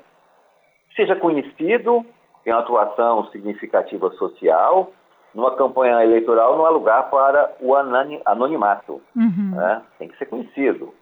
seja 0.95 1.17
conhecido, 1.17 2.05
tenha 2.45 2.57
uma 2.57 2.63
atuação 2.63 3.27
significativa 3.31 4.11
social, 4.13 4.93
numa 5.35 5.57
campanha 5.57 6.03
eleitoral 6.03 6.57
não 6.57 6.67
há 6.67 6.71
lugar 6.71 7.09
para 7.09 7.55
o 7.61 7.75
anonimato, 7.75 9.01
uhum. 9.17 9.55
né? 9.55 9.83
tem 9.99 10.09
que 10.09 10.19
ser 10.19 10.27
conhecido. 10.27 10.93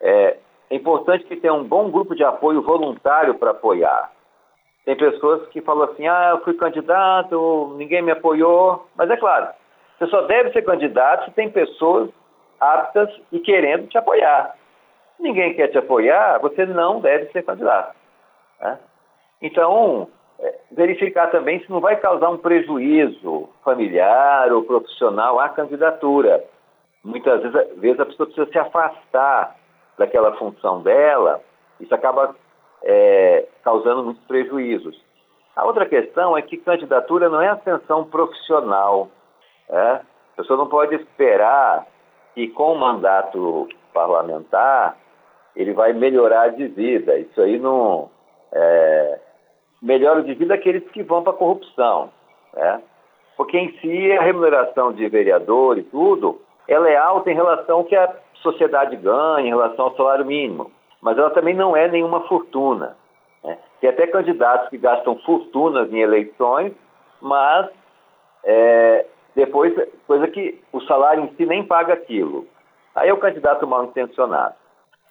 É, 0.00 0.36
é 0.70 0.74
importante 0.74 1.24
que 1.24 1.36
tenha 1.36 1.54
um 1.54 1.64
bom 1.64 1.90
grupo 1.90 2.14
de 2.14 2.22
apoio 2.22 2.62
voluntário 2.62 3.34
para 3.34 3.52
apoiar. 3.52 4.10
Tem 4.84 4.96
pessoas 4.96 5.46
que 5.48 5.60
falam 5.60 5.84
assim: 5.84 6.06
ah, 6.06 6.30
eu 6.32 6.44
fui 6.44 6.54
candidato, 6.54 7.74
ninguém 7.76 8.02
me 8.02 8.12
apoiou. 8.12 8.86
Mas 8.96 9.10
é 9.10 9.16
claro, 9.16 9.48
você 9.98 10.06
só 10.06 10.22
deve 10.22 10.52
ser 10.52 10.62
candidato 10.62 11.26
se 11.26 11.30
tem 11.32 11.50
pessoas 11.50 12.10
aptas 12.60 13.08
e 13.32 13.38
querendo 13.40 13.88
te 13.88 13.96
apoiar. 13.96 14.54
Ninguém 15.18 15.54
quer 15.54 15.68
te 15.68 15.78
apoiar, 15.78 16.38
você 16.38 16.64
não 16.66 17.00
deve 17.00 17.30
ser 17.32 17.42
candidato. 17.42 17.94
Né? 18.60 18.78
Então, 19.42 20.08
é, 20.38 20.54
verificar 20.70 21.28
também 21.30 21.60
se 21.60 21.70
não 21.70 21.80
vai 21.80 21.96
causar 21.96 22.30
um 22.30 22.38
prejuízo 22.38 23.48
familiar 23.64 24.52
ou 24.52 24.62
profissional 24.62 25.40
à 25.40 25.48
candidatura. 25.48 26.44
Muitas 27.02 27.42
vezes 27.76 27.98
a 27.98 28.06
pessoa 28.06 28.26
precisa 28.26 28.50
se 28.50 28.58
afastar 28.58 29.56
daquela 29.98 30.32
função 30.36 30.80
dela, 30.80 31.40
isso 31.80 31.94
acaba 31.94 32.34
é, 32.82 33.46
causando 33.62 34.04
muitos 34.04 34.24
prejuízos. 34.24 34.98
A 35.54 35.64
outra 35.64 35.86
questão 35.86 36.38
é 36.38 36.42
que 36.42 36.56
candidatura 36.56 37.28
não 37.28 37.42
é 37.42 37.48
ascensão 37.48 38.04
profissional. 38.04 39.08
É? 39.68 39.90
A 39.90 40.02
pessoa 40.36 40.56
não 40.56 40.68
pode 40.68 40.94
esperar 40.94 41.86
que 42.34 42.46
com 42.48 42.74
o 42.74 42.78
mandato 42.78 43.68
parlamentar 43.92 44.96
ele 45.56 45.72
vai 45.72 45.92
melhorar 45.92 46.50
de 46.50 46.68
vida. 46.68 47.18
Isso 47.18 47.40
aí 47.40 47.58
não 47.58 48.08
é, 48.52 49.18
melhora 49.82 50.22
de 50.22 50.32
vida 50.34 50.54
aqueles 50.54 50.88
que 50.90 51.02
vão 51.02 51.24
para 51.24 51.32
a 51.32 51.36
corrupção. 51.36 52.10
Né? 52.54 52.80
Porque 53.36 53.58
em 53.58 53.76
si 53.78 54.12
a 54.12 54.22
remuneração 54.22 54.92
de 54.92 55.08
vereador 55.08 55.78
e 55.78 55.82
tudo, 55.82 56.40
ela 56.68 56.88
é 56.88 56.96
alta 56.96 57.30
em 57.30 57.34
relação 57.34 57.78
ao 57.78 57.84
que 57.84 57.96
a 57.96 58.14
sociedade 58.42 58.96
ganha, 58.96 59.46
em 59.46 59.48
relação 59.48 59.86
ao 59.86 59.96
salário 59.96 60.24
mínimo 60.24 60.70
mas 61.00 61.16
ela 61.16 61.30
também 61.30 61.54
não 61.54 61.76
é 61.76 61.88
nenhuma 61.88 62.26
fortuna. 62.26 62.96
Né? 63.42 63.58
Tem 63.80 63.90
até 63.90 64.06
candidatos 64.06 64.68
que 64.68 64.78
gastam 64.78 65.16
fortunas 65.20 65.92
em 65.92 66.00
eleições, 66.00 66.72
mas 67.20 67.68
é, 68.44 69.06
depois, 69.34 69.74
coisa 70.06 70.26
que 70.28 70.60
o 70.72 70.80
salário 70.82 71.24
em 71.24 71.34
si 71.36 71.46
nem 71.46 71.64
paga 71.64 71.94
aquilo. 71.94 72.46
Aí 72.94 73.08
é 73.08 73.14
o 73.14 73.18
candidato 73.18 73.66
mal 73.66 73.84
intencionado. 73.84 74.54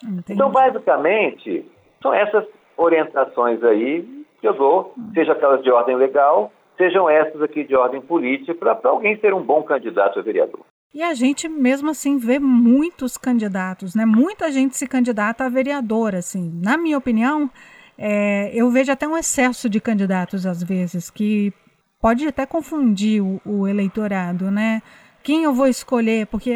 Entendi. 0.03 0.33
Então, 0.33 0.51
basicamente, 0.51 1.69
são 2.01 2.13
essas 2.13 2.45
orientações 2.75 3.63
aí 3.63 4.03
que 4.39 4.47
eu 4.47 4.53
dou, 4.53 4.93
seja 5.15 5.31
aquelas 5.31 5.63
de 5.63 5.71
ordem 5.71 5.95
legal, 5.95 6.51
sejam 6.77 7.09
essas 7.09 7.41
aqui 7.41 7.63
de 7.63 7.75
ordem 7.75 8.01
política, 8.01 8.53
para 8.53 8.77
alguém 8.89 9.17
ser 9.17 9.33
um 9.33 9.41
bom 9.41 9.63
candidato 9.63 10.19
a 10.19 10.21
vereador. 10.21 10.61
E 10.93 11.03
a 11.03 11.13
gente 11.13 11.47
mesmo 11.47 11.89
assim 11.89 12.17
vê 12.17 12.39
muitos 12.39 13.17
candidatos, 13.17 13.93
né? 13.93 14.05
Muita 14.05 14.51
gente 14.51 14.75
se 14.77 14.87
candidata 14.87 15.45
a 15.45 15.49
vereador, 15.49 16.15
assim. 16.15 16.51
Na 16.61 16.77
minha 16.77 16.97
opinião, 16.97 17.49
é, 17.97 18.51
eu 18.53 18.69
vejo 18.71 18.91
até 18.91 19.07
um 19.07 19.17
excesso 19.17 19.69
de 19.69 19.79
candidatos 19.81 20.45
às 20.45 20.63
vezes 20.63 21.09
que 21.09 21.53
pode 21.99 22.27
até 22.27 22.45
confundir 22.45 23.21
o, 23.21 23.41
o 23.45 23.67
eleitorado, 23.67 24.49
né? 24.49 24.81
Quem 25.23 25.43
eu 25.43 25.53
vou 25.53 25.67
escolher? 25.67 26.25
Porque 26.27 26.53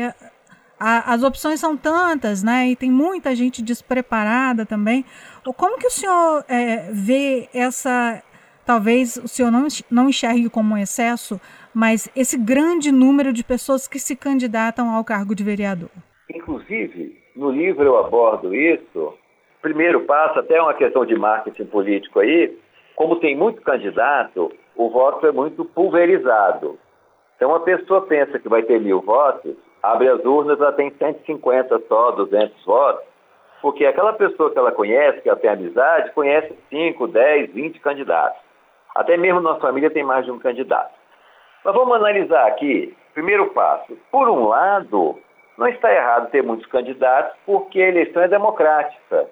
a, 0.80 1.14
as 1.14 1.24
opções 1.24 1.60
são 1.60 1.76
tantas, 1.76 2.42
né? 2.42 2.70
E 2.70 2.76
tem 2.76 2.90
muita 2.90 3.36
gente 3.36 3.62
despreparada 3.62 4.66
também. 4.66 5.06
Como 5.56 5.78
que 5.78 5.88
o 5.88 5.92
senhor 5.92 6.46
é, 6.48 6.90
vê 6.92 7.50
essa 7.54 8.24
talvez 8.66 9.18
o 9.18 9.28
senhor 9.28 9.52
não, 9.52 9.68
não 9.90 10.10
enxergue 10.10 10.50
como 10.50 10.74
um 10.74 10.78
excesso, 10.78 11.42
mas 11.74 12.10
esse 12.16 12.38
grande 12.38 12.92
número 12.92 13.32
de 13.32 13.44
pessoas 13.44 13.88
que 13.88 14.00
se 14.00 14.16
candidatam 14.16 14.90
ao 14.90 15.04
cargo 15.04 15.36
de 15.36 15.44
vereador. 15.44 15.90
Inclusive, 16.30 17.18
no 17.36 17.50
livro 17.50 17.84
eu 17.84 17.98
abordo 17.98 18.54
isso. 18.54 19.14
Primeiro 19.62 20.02
passo, 20.02 20.40
até 20.40 20.62
uma 20.62 20.74
questão 20.74 21.06
de 21.06 21.16
marketing 21.16 21.66
político 21.66 22.20
aí, 22.20 22.58
como 22.96 23.20
tem 23.20 23.36
muito 23.36 23.62
candidato, 23.62 24.52
o 24.76 24.90
voto 24.90 25.26
é 25.28 25.32
muito 25.32 25.66
pulverizado. 25.66 26.78
Então, 27.36 27.56
a 27.56 27.60
pessoa 27.60 28.02
pensa 28.02 28.38
que 28.38 28.50
vai 28.50 28.64
ter 28.64 28.80
mil 28.80 29.02
votos, 29.02 29.56
abre 29.82 30.08
as 30.08 30.24
urnas, 30.24 30.60
ela 30.60 30.72
tem 30.74 30.92
150 30.92 31.82
só, 31.88 32.12
200 32.12 32.66
votos, 32.66 33.04
porque 33.62 33.86
aquela 33.86 34.14
pessoa 34.14 34.52
que 34.52 34.58
ela 34.60 34.72
conhece, 34.72 35.22
que 35.22 35.30
ela 35.30 35.40
tem 35.40 35.50
amizade, 35.50 36.12
conhece 36.12 36.54
5, 36.70 37.08
10, 37.08 37.52
20 37.52 37.80
candidatos. 37.80 38.40
Até 38.96 39.18
mesmo 39.18 39.42
nossa 39.42 39.62
família 39.62 39.90
tem 39.90 40.04
mais 40.04 40.26
de 40.26 40.32
um 40.32 40.40
candidato. 40.40 41.01
Mas 41.64 41.76
vamos 41.76 41.96
analisar 41.96 42.48
aqui. 42.48 42.96
Primeiro 43.14 43.52
passo. 43.52 43.98
Por 44.12 44.30
um 44.30 44.48
lado, 44.48 45.20
não 45.58 45.68
está 45.68 45.94
errado 45.94 46.32
ter 46.32 46.42
muitos 46.42 46.66
candidatos, 46.68 47.38
porque 47.46 47.82
a 47.82 47.90
eleição 47.90 48.22
é 48.22 48.28
democrática. 48.28 49.28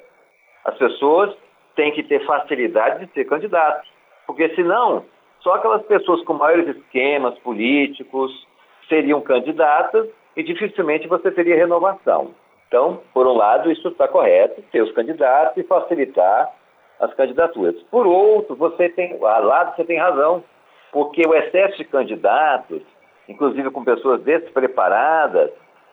As 0.65 0.77
pessoas 0.77 1.35
têm 1.75 1.91
que 1.91 2.03
ter 2.03 2.25
facilidade 2.25 3.05
de 3.05 3.13
ser 3.13 3.25
candidatos. 3.25 3.89
Porque 4.27 4.53
senão, 4.55 5.05
só 5.39 5.55
aquelas 5.55 5.81
pessoas 5.83 6.23
com 6.23 6.33
maiores 6.33 6.75
esquemas 6.75 7.37
políticos 7.39 8.31
seriam 8.87 9.21
candidatas 9.21 10.07
e 10.35 10.43
dificilmente 10.43 11.07
você 11.07 11.31
teria 11.31 11.55
renovação. 11.55 12.35
Então, 12.67 13.01
por 13.13 13.25
um 13.25 13.33
lado, 13.33 13.71
isso 13.71 13.87
está 13.87 14.07
correto, 14.07 14.61
ter 14.71 14.81
os 14.81 14.91
candidatos 14.91 15.57
e 15.57 15.63
facilitar 15.63 16.51
as 16.99 17.13
candidaturas. 17.15 17.75
Por 17.89 18.05
outro, 18.05 18.55
você 18.55 18.89
tem, 18.89 19.17
lado 19.17 19.75
você 19.75 19.83
tem 19.85 19.97
razão, 19.97 20.43
porque 20.91 21.25
o 21.27 21.33
excesso 21.33 21.77
de 21.77 21.85
candidatos, 21.85 22.81
inclusive 23.27 23.69
com 23.71 23.83
pessoas 23.83 24.21
despreparadas, 24.23 25.51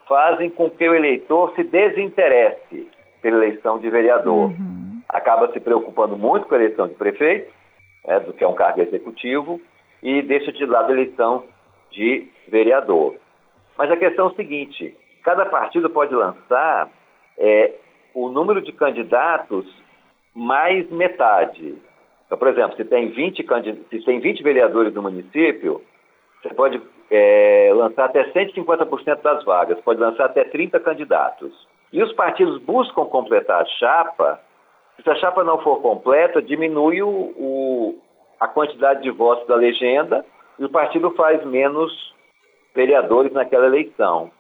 fazem 0.09 0.50
com 0.50 0.71
que 0.71 0.88
o 0.88 0.95
eleitor 0.95 1.53
se 1.55 1.65
desinteresse 1.65 2.88
pela 3.21 3.37
eleição 3.37 3.79
de 3.79 3.91
vereador. 3.91 4.50
Uhum. 4.50 5.03
Acaba 5.09 5.53
se 5.53 5.61
preocupando 5.61 6.17
muito 6.17 6.47
com 6.47 6.55
a 6.55 6.59
eleição 6.59 6.88
de 6.88 6.95
prefeito, 6.95 7.53
né, 8.07 8.21
do 8.21 8.33
que 8.33 8.45
é 8.45 8.49
um 8.49 8.55
cargo 8.55 8.81
executivo, 8.81 9.61
e 10.03 10.23
deixa 10.23 10.53
de 10.53 10.65
lado 10.65 10.91
a 10.91 10.93
eleição 10.93 11.45
de 11.91 12.29
vereador. 12.49 13.17
Mas 13.76 13.91
a 13.91 13.97
questão 13.97 14.26
é 14.26 14.29
o 14.31 14.35
seguinte: 14.35 14.97
cada 15.23 15.47
partido 15.47 15.91
pode 15.91 16.15
lançar 16.15 16.88
é, 17.38 17.73
o 18.15 18.29
número 18.29 18.62
de 18.62 18.73
candidatos 18.73 19.67
mais 20.35 20.88
metade. 20.91 21.76
Então, 22.26 22.37
por 22.37 22.49
exemplo, 22.49 22.76
se 22.76 22.85
tem 22.85 23.09
20, 23.09 23.47
se 23.88 24.04
tem 24.04 24.21
20 24.21 24.42
vereadores 24.42 24.92
no 24.92 25.02
município, 25.02 25.80
você 26.42 26.52
pode 26.52 26.83
é, 27.11 27.71
lançar 27.75 28.06
até 28.06 28.25
150% 28.33 29.23
das 29.23 29.45
vagas, 29.45 29.80
pode 29.80 30.00
lançar 30.00 30.26
até 30.26 30.45
30 30.45 30.80
candidatos. 30.80 31.52
E 31.92 32.02
os 32.02 32.12
partidos 32.12 32.61
buscam 32.62 33.04
completar 33.04 33.62
a 33.62 33.66
chapa. 33.66 34.40
Se 35.03 35.09
a 35.09 35.14
chapa 35.16 35.44
não 35.44 35.59
for 35.61 35.81
completa, 35.81 36.42
diminui 36.42 37.01
o, 37.03 37.09
o, 37.09 37.98
a 38.40 38.48
quantidade 38.48 39.03
de 39.03 39.11
votos 39.11 39.46
da 39.46 39.55
legenda 39.55 40.24
e 40.59 40.64
o 40.64 40.70
partido 40.70 41.11
faz 41.12 41.44
menos 41.44 42.14
vereadores 42.74 43.33
naquela 43.33 43.66
eleição. 43.66 44.31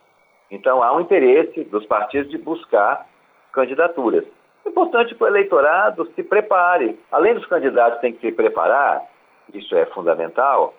Então 0.50 0.82
há 0.82 0.94
um 0.96 1.00
interesse 1.00 1.64
dos 1.64 1.86
partidos 1.86 2.30
de 2.30 2.38
buscar 2.38 3.06
candidaturas. 3.52 4.24
É 4.66 4.68
importante 4.68 5.14
que 5.14 5.22
o 5.22 5.26
eleitorado 5.26 6.10
se 6.14 6.22
prepare. 6.24 6.98
Além 7.12 7.34
dos 7.34 7.46
candidatos 7.46 8.00
tem 8.00 8.12
que 8.12 8.20
se 8.20 8.32
preparar, 8.32 9.00
isso 9.54 9.74
é 9.76 9.86
fundamental, 9.86 10.74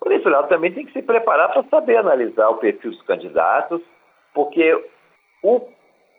o 0.00 0.08
eleitorado 0.08 0.48
também 0.48 0.72
tem 0.72 0.84
que 0.84 0.92
se 0.92 1.02
preparar 1.02 1.52
para 1.52 1.62
saber 1.64 1.96
analisar 1.96 2.48
o 2.48 2.56
perfil 2.56 2.90
dos 2.90 3.02
candidatos, 3.02 3.80
porque 4.34 4.84
o 5.42 5.60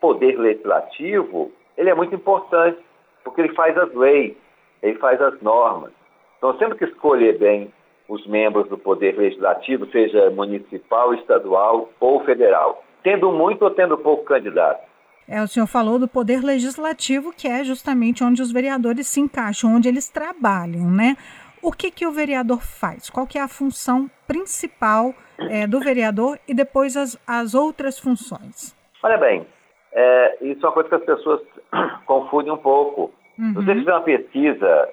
poder 0.02 0.38
legislativo 0.40 1.52
ele 1.78 1.90
é 1.90 1.96
muito 1.96 2.14
importante, 2.16 2.78
porque 3.24 3.42
ele 3.42 3.54
faz 3.54 3.78
as 3.78 3.94
leis, 3.94 4.36
ele 4.82 4.98
faz 4.98 5.22
as 5.22 5.42
normas. 5.42 5.92
Então, 6.38 6.58
sempre 6.58 6.78
que 6.78 6.86
escolher 6.86 7.38
bem 7.38 7.74
os 8.08 8.26
membros 8.28 8.68
do 8.68 8.78
poder 8.78 9.18
legislativo, 9.18 9.86
seja 9.88 10.30
municipal, 10.30 11.14
estadual 11.14 11.90
ou 12.00 12.24
federal, 12.26 12.84
tendo 13.04 13.32
muito 13.32 13.64
ou 13.64 13.72
tendo 13.72 13.98
pouco 13.98 14.24
candidato. 14.24 14.82
É, 15.30 15.44
o 15.44 15.48
senhor 15.48 15.68
falou 15.68 16.00
do 16.00 16.08
poder 16.08 16.44
legislativo, 16.44 17.32
que 17.32 17.48
é 17.48 17.64
justamente 17.64 18.24
onde 18.24 18.42
os 18.42 18.52
vereadores 18.52 19.08
se 19.08 19.20
encaixam, 19.20 19.76
onde 19.76 19.88
eles 19.88 20.10
trabalham, 20.10 20.90
né? 20.90 21.16
O 21.62 21.72
que, 21.72 21.92
que 21.92 22.08
o 22.08 22.12
vereador 22.12 22.62
faz? 22.62 23.12
Qual 23.12 23.28
que 23.28 23.38
é 23.38 23.42
a 23.42 23.48
função 23.48 24.10
principal 24.26 25.14
é, 25.38 25.68
do 25.68 25.80
vereador 25.80 26.40
e 26.48 26.54
depois 26.54 26.98
as, 26.98 27.16
as 27.28 27.54
outras 27.54 28.00
funções? 28.00 28.76
Olha 29.04 29.18
bem, 29.18 29.46
é, 29.92 30.38
isso 30.42 30.66
é 30.66 30.70
uma 30.70 30.74
coisa 30.74 30.90
que 30.90 30.96
as 30.96 31.04
pessoas 31.04 31.42
confundem 32.08 32.52
um 32.52 32.58
pouco. 32.58 33.14
Uhum. 33.38 33.50
Se 33.50 33.54
você 33.54 33.76
fizer 33.76 33.92
uma 33.92 34.02
pesquisa 34.02 34.90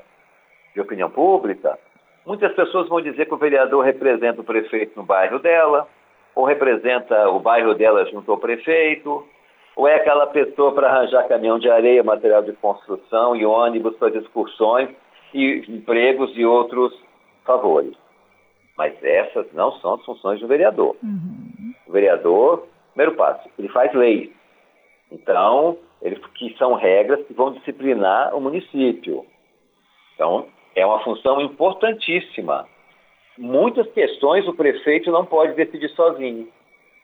de 0.75 0.81
opinião 0.83 1.11
pública, 1.11 1.79
muitas 2.27 2.53
pessoas 2.53 2.89
vão 2.91 3.01
dizer 3.01 3.25
que 3.25 3.33
o 3.33 3.39
vereador 3.39 3.83
representa 3.83 4.43
o 4.43 4.45
prefeito 4.45 4.93
no 4.97 5.03
bairro 5.03 5.39
dela, 5.39 5.89
ou 6.35 6.45
representa 6.45 7.31
o 7.31 7.41
bairro 7.41 7.75
dela 7.75 8.05
junto 8.11 8.31
ao 8.31 8.37
prefeito, 8.37 9.27
ou 9.77 9.87
é 9.87 9.97
aquela 9.97 10.27
pessoa 10.29 10.73
para 10.73 10.89
arranjar 10.89 11.29
caminhão 11.29 11.59
de 11.59 11.71
areia, 11.71 12.03
material 12.03 12.43
de 12.43 12.55
construção 12.55 13.37
e 13.37 13.45
ônibus 13.45 13.95
para 13.97 14.17
excursões 14.17 14.89
e 15.35 15.63
empregos 15.69 16.33
e 16.35 16.47
outros 16.47 16.99
favores. 17.45 17.95
Mas 18.77 18.95
essas 19.05 19.53
não 19.53 19.73
são 19.81 19.95
as 19.95 20.05
funções 20.05 20.41
do 20.41 20.49
vereador. 20.49 20.97
Uhum. 21.03 21.75
O 21.87 21.93
vereador, 21.93 22.67
primeiro 22.95 23.17
passo, 23.17 23.49
ele 23.59 23.69
faz 23.69 23.93
leis. 23.93 24.31
Então, 25.13 25.77
ele, 26.01 26.17
que 26.35 26.57
são 26.57 26.73
regras 26.73 27.25
que 27.27 27.35
vão 27.35 27.53
disciplinar 27.53 28.35
o 28.35 28.41
município. 28.41 29.27
Então, 30.15 30.47
é 30.75 30.87
uma 30.87 31.01
função 31.01 31.39
importantíssima. 31.41 32.67
Muitas 33.37 33.87
questões 33.93 34.49
o 34.49 34.55
prefeito 34.55 35.11
não 35.11 35.27
pode 35.27 35.53
decidir 35.53 35.91
sozinho 35.91 36.49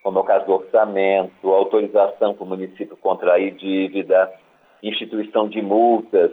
como 0.03 0.19
é 0.19 0.23
o 0.23 0.25
caso 0.25 0.47
do 0.47 0.53
orçamento, 0.53 1.51
autorização 1.51 2.35
para 2.35 2.45
o 2.45 2.49
município 2.49 2.97
contrair 2.97 3.55
dívida, 3.55 4.33
instituição 4.83 5.49
de 5.49 5.63
multas 5.63 6.33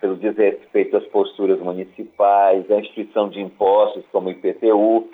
pelo 0.00 0.16
desrespeito 0.16 0.96
às 0.96 1.04
posturas 1.06 1.58
municipais, 1.58 2.70
a 2.70 2.76
instituição 2.76 3.28
de 3.28 3.40
impostos 3.40 4.04
como 4.12 4.28
o 4.28 4.30
IPTU, 4.30 5.08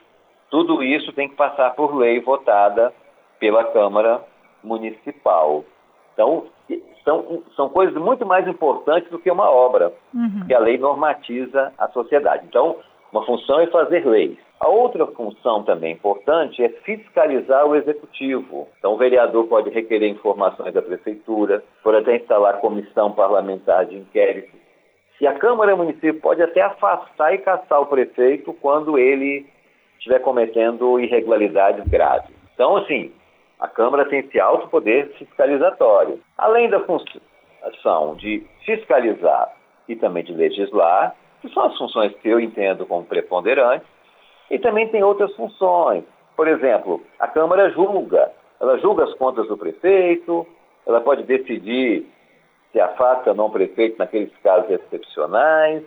tudo 0.51 0.83
isso 0.83 1.13
tem 1.13 1.29
que 1.29 1.35
passar 1.35 1.75
por 1.75 1.97
lei 1.97 2.21
votada 2.21 2.93
pela 3.41 3.65
Câmara 3.65 4.23
Municipal. 4.63 5.65
Então, 6.13 6.45
são, 7.03 7.43
são 7.57 7.69
coisas 7.69 7.95
muito 7.97 8.25
mais 8.27 8.47
importantes 8.47 9.11
do 9.11 9.19
que 9.19 9.31
uma 9.31 9.51
obra, 9.51 9.93
uhum. 10.15 10.47
que 10.47 10.55
a 10.55 10.59
lei 10.59 10.79
normatiza 10.79 11.73
a 11.79 11.89
sociedade. 11.89 12.45
Então, 12.47 12.77
uma 13.11 13.25
função 13.25 13.61
é 13.61 13.67
fazer 13.67 14.07
leis. 14.07 14.39
A 14.61 14.69
outra 14.69 15.07
função 15.09 15.63
também 15.63 15.93
importante 15.93 16.63
é 16.63 16.69
fiscalizar 16.69 17.67
o 17.67 17.75
executivo. 17.75 18.69
Então, 18.79 18.95
o 18.95 18.97
vereador 18.97 19.47
pode 19.47 19.71
requerer 19.71 20.09
informações 20.09 20.73
da 20.73 20.81
prefeitura, 20.81 21.63
pode 21.83 21.99
até 21.99 22.17
instalar 22.17 22.61
comissão 22.61 23.13
parlamentar 23.13 23.85
de 23.87 23.97
inquérito. 23.97 24.57
E 25.21 25.27
a 25.27 25.35
Câmara 25.35 25.75
Municipal 25.77 26.21
pode 26.21 26.43
até 26.43 26.61
afastar 26.61 27.35
e 27.35 27.39
caçar 27.39 27.81
o 27.81 27.87
prefeito 27.87 28.53
quando 28.55 28.99
ele 28.99 29.47
estiver 29.97 30.19
cometendo 30.19 31.01
irregularidades 31.01 31.87
graves. 31.89 32.31
Então, 32.55 32.77
assim, 32.77 33.13
a 33.59 33.69
Câmara 33.69 34.05
tem 34.05 34.21
esse 34.21 34.39
alto 34.39 34.69
poder 34.69 35.15
fiscalizatório. 35.15 36.21
Além 36.37 36.69
da 36.69 36.81
função 36.81 38.15
de 38.17 38.45
fiscalizar 38.67 39.55
e 39.89 39.97
também 39.97 40.25
de 40.25 40.35
legislar, 40.35 41.15
que 41.41 41.49
são 41.55 41.65
as 41.65 41.79
funções 41.79 42.15
que 42.17 42.29
eu 42.29 42.39
entendo 42.41 42.85
como 42.85 43.05
preponderantes, 43.05 43.89
e 44.51 44.59
também 44.59 44.89
tem 44.89 45.03
outras 45.03 45.35
funções. 45.35 46.05
Por 46.37 46.49
exemplo, 46.49 47.03
a 47.19 47.29
Câmara 47.29 47.71
julga, 47.71 48.31
ela 48.61 48.79
julga 48.79 49.05
as 49.05 49.15
contas 49.15 49.47
do 49.49 49.57
prefeito, 49.57 50.47
ela 50.87 51.01
pode 51.01 51.23
decidir 51.23 52.07
se 52.73 52.81
afasta 52.81 53.31
ou 53.31 53.37
não 53.37 53.47
o 53.47 53.51
prefeito 53.51 53.99
naqueles 53.99 54.33
casos 54.43 54.69
excepcionais, 54.69 55.85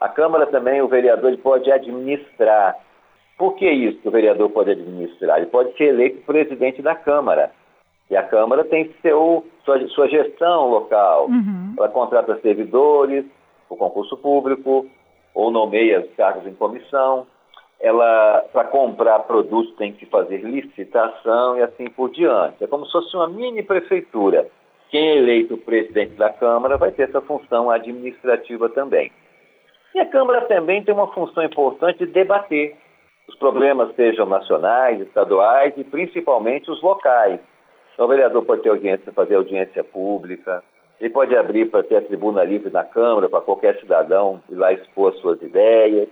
A 0.00 0.08
Câmara 0.08 0.46
também, 0.46 0.80
o 0.80 0.88
vereador 0.88 1.30
ele 1.30 1.42
pode 1.42 1.70
administrar. 1.72 2.76
Por 3.36 3.54
que 3.56 3.68
isso 3.68 3.98
que 4.00 4.08
o 4.08 4.12
vereador 4.12 4.50
pode 4.50 4.70
administrar? 4.70 5.38
Ele 5.38 5.46
pode 5.46 5.76
ser 5.76 5.86
eleito 5.86 6.24
presidente 6.24 6.80
da 6.82 6.94
Câmara. 6.94 7.50
E 8.10 8.16
a 8.16 8.22
Câmara 8.22 8.64
tem 8.64 8.94
seu, 9.02 9.44
sua, 9.64 9.86
sua 9.88 10.08
gestão 10.08 10.70
local. 10.70 11.26
Uhum. 11.26 11.74
Ela 11.76 11.88
contrata 11.88 12.38
servidores, 12.40 13.24
o 13.68 13.76
concurso 13.76 14.16
público, 14.16 14.86
ou 15.34 15.50
nomeia 15.50 16.00
os 16.00 16.14
cargos 16.14 16.46
em 16.46 16.54
comissão. 16.54 17.26
Ela, 17.80 18.44
para 18.52 18.64
comprar 18.64 19.20
produtos, 19.20 19.74
tem 19.76 19.92
que 19.92 20.04
fazer 20.06 20.38
licitação 20.38 21.56
e 21.56 21.62
assim 21.62 21.88
por 21.90 22.10
diante. 22.10 22.64
É 22.64 22.66
como 22.66 22.84
se 22.86 22.92
fosse 22.92 23.14
uma 23.14 23.28
mini 23.28 23.62
prefeitura. 23.62 24.48
Quem 24.90 25.10
é 25.10 25.16
eleito 25.18 25.56
presidente 25.58 26.14
da 26.14 26.30
Câmara 26.30 26.76
vai 26.76 26.90
ter 26.90 27.04
essa 27.04 27.20
função 27.20 27.70
administrativa 27.70 28.68
também. 28.70 29.12
E 29.94 30.00
a 30.00 30.06
Câmara 30.06 30.42
também 30.42 30.82
tem 30.82 30.94
uma 30.94 31.12
função 31.12 31.42
importante 31.44 31.98
de 31.98 32.12
debater 32.12 32.76
os 33.28 33.36
problemas, 33.36 33.94
sejam 33.94 34.26
nacionais, 34.26 35.00
estaduais 35.00 35.74
e 35.76 35.84
principalmente 35.84 36.70
os 36.70 36.82
locais. 36.82 37.38
Então, 37.92 38.06
o 38.06 38.08
vereador 38.08 38.44
pode 38.44 38.62
ter 38.62 38.70
audiência, 38.70 39.12
fazer 39.12 39.34
audiência 39.34 39.84
pública, 39.84 40.62
ele 41.00 41.10
pode 41.10 41.36
abrir 41.36 41.66
para 41.66 41.82
ter 41.82 41.96
a 41.96 42.02
tribuna 42.02 42.42
livre 42.42 42.70
na 42.70 42.84
Câmara, 42.84 43.28
para 43.28 43.40
qualquer 43.40 43.78
cidadão 43.78 44.42
ir 44.50 44.54
lá 44.56 44.72
expor 44.72 45.14
suas 45.14 45.40
ideias. 45.42 46.08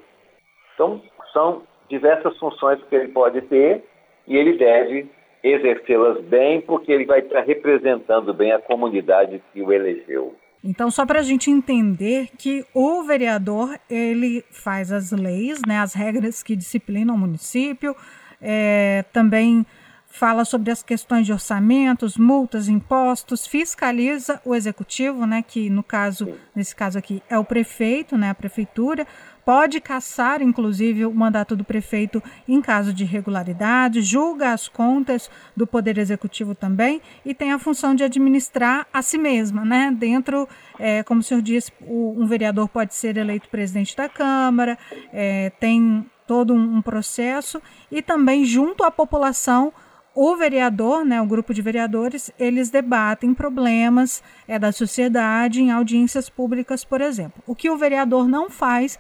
Então, 0.76 1.00
são 1.32 1.62
diversas 1.88 2.36
funções 2.36 2.78
que 2.84 2.94
ele 2.94 3.08
pode 3.08 3.40
ter 3.42 3.82
e 4.28 4.36
ele 4.36 4.58
deve 4.58 5.08
exercê-las 5.42 6.22
bem, 6.24 6.60
porque 6.60 6.92
ele 6.92 7.06
vai 7.06 7.20
estar 7.20 7.40
representando 7.40 8.34
bem 8.34 8.52
a 8.52 8.58
comunidade 8.58 9.42
que 9.52 9.62
o 9.62 9.72
elegeu. 9.72 10.34
Então, 10.62 10.90
só 10.90 11.06
para 11.06 11.20
a 11.20 11.22
gente 11.22 11.50
entender 11.50 12.28
que 12.36 12.64
o 12.74 13.04
vereador 13.04 13.78
ele 13.88 14.44
faz 14.50 14.92
as 14.92 15.12
leis, 15.12 15.62
né, 15.66 15.78
as 15.78 15.94
regras 15.94 16.42
que 16.42 16.56
disciplinam 16.56 17.14
o 17.14 17.18
município, 17.18 17.94
é, 18.42 19.04
também 19.12 19.64
fala 20.08 20.44
sobre 20.44 20.70
as 20.70 20.82
questões 20.82 21.26
de 21.26 21.32
orçamentos, 21.32 22.16
multas, 22.16 22.68
impostos, 22.68 23.46
fiscaliza 23.46 24.40
o 24.44 24.54
executivo, 24.54 25.26
né, 25.26 25.44
que 25.46 25.68
no 25.70 25.82
caso, 25.82 26.34
nesse 26.54 26.74
caso 26.74 26.98
aqui, 26.98 27.22
é 27.28 27.38
o 27.38 27.44
prefeito, 27.44 28.16
né, 28.16 28.30
a 28.30 28.34
prefeitura, 28.34 29.06
pode 29.46 29.80
caçar, 29.80 30.42
inclusive, 30.42 31.06
o 31.06 31.14
mandato 31.14 31.54
do 31.54 31.62
prefeito 31.62 32.20
em 32.48 32.61
caso 32.61 32.92
de 32.92 33.04
irregularidade, 33.04 34.02
julga 34.02 34.52
as 34.52 34.66
contas 34.66 35.30
do 35.56 35.68
Poder 35.68 35.98
Executivo 35.98 36.52
também 36.52 37.00
e 37.24 37.32
tem 37.32 37.52
a 37.52 37.59
função 37.59 37.94
de 37.94 38.02
administrar 38.02 38.88
a 38.92 39.00
si 39.02 39.16
mesma, 39.16 39.64
né? 39.64 39.94
Dentro, 39.96 40.48
é, 40.80 41.04
como 41.04 41.20
o 41.20 41.22
senhor 41.22 41.40
disse, 41.40 41.72
o, 41.80 42.16
um 42.18 42.26
vereador 42.26 42.68
pode 42.68 42.92
ser 42.92 43.16
eleito 43.16 43.48
presidente 43.48 43.96
da 43.96 44.09
Câmara, 44.09 44.76
é, 45.12 45.50
tem 45.61 46.04
todo 46.26 46.52
um, 46.52 46.78
um 46.78 46.82
processo 46.82 47.62
e 47.88 48.02
também 48.02 48.44
junto 48.44 48.82
à 48.82 48.90
população 48.90 49.72
o 50.16 50.35
vereador, 50.35 51.04
né, 51.04 51.20
o 51.20 51.26
grupo 51.26 51.52
de 51.52 51.61
vereadores, 51.61 52.32
eles 52.38 52.70
debatem 52.70 53.35
problemas 53.35 54.22
é, 54.48 54.59
da 54.59 54.72
sociedade 54.72 55.61
em 55.61 55.70
audiências 55.70 56.30
públicas, 56.30 56.82
por 56.82 57.02
exemplo. 57.02 57.42
O 57.46 57.54
que 57.54 57.68
o 57.68 57.76
vereador 57.76 58.26
não 58.26 58.48
faz, 58.48 58.98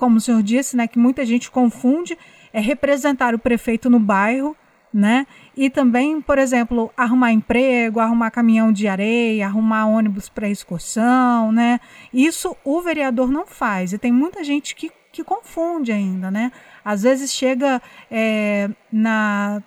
como 0.00 0.16
o 0.16 0.20
senhor 0.20 0.42
disse, 0.42 0.78
né, 0.78 0.88
que 0.88 0.98
muita 0.98 1.26
gente 1.26 1.50
confunde, 1.50 2.16
é 2.54 2.58
representar 2.58 3.34
o 3.34 3.38
prefeito 3.38 3.90
no 3.90 4.00
bairro, 4.00 4.56
né? 4.92 5.26
E 5.54 5.68
também, 5.68 6.22
por 6.22 6.38
exemplo, 6.38 6.90
arrumar 6.96 7.32
emprego, 7.32 8.00
arrumar 8.00 8.30
caminhão 8.30 8.72
de 8.72 8.88
areia, 8.88 9.44
arrumar 9.44 9.84
ônibus 9.86 10.26
para 10.30 10.48
excursão, 10.48 11.52
né? 11.52 11.78
Isso 12.14 12.56
o 12.64 12.80
vereador 12.80 13.30
não 13.30 13.46
faz. 13.46 13.92
E 13.92 13.98
tem 13.98 14.10
muita 14.10 14.42
gente 14.42 14.74
que, 14.74 14.90
que 15.12 15.22
confunde 15.22 15.92
ainda, 15.92 16.30
né? 16.30 16.50
Às 16.82 17.02
vezes 17.02 17.34
chega 17.34 17.80
é, 18.10 18.70
na 18.90 19.62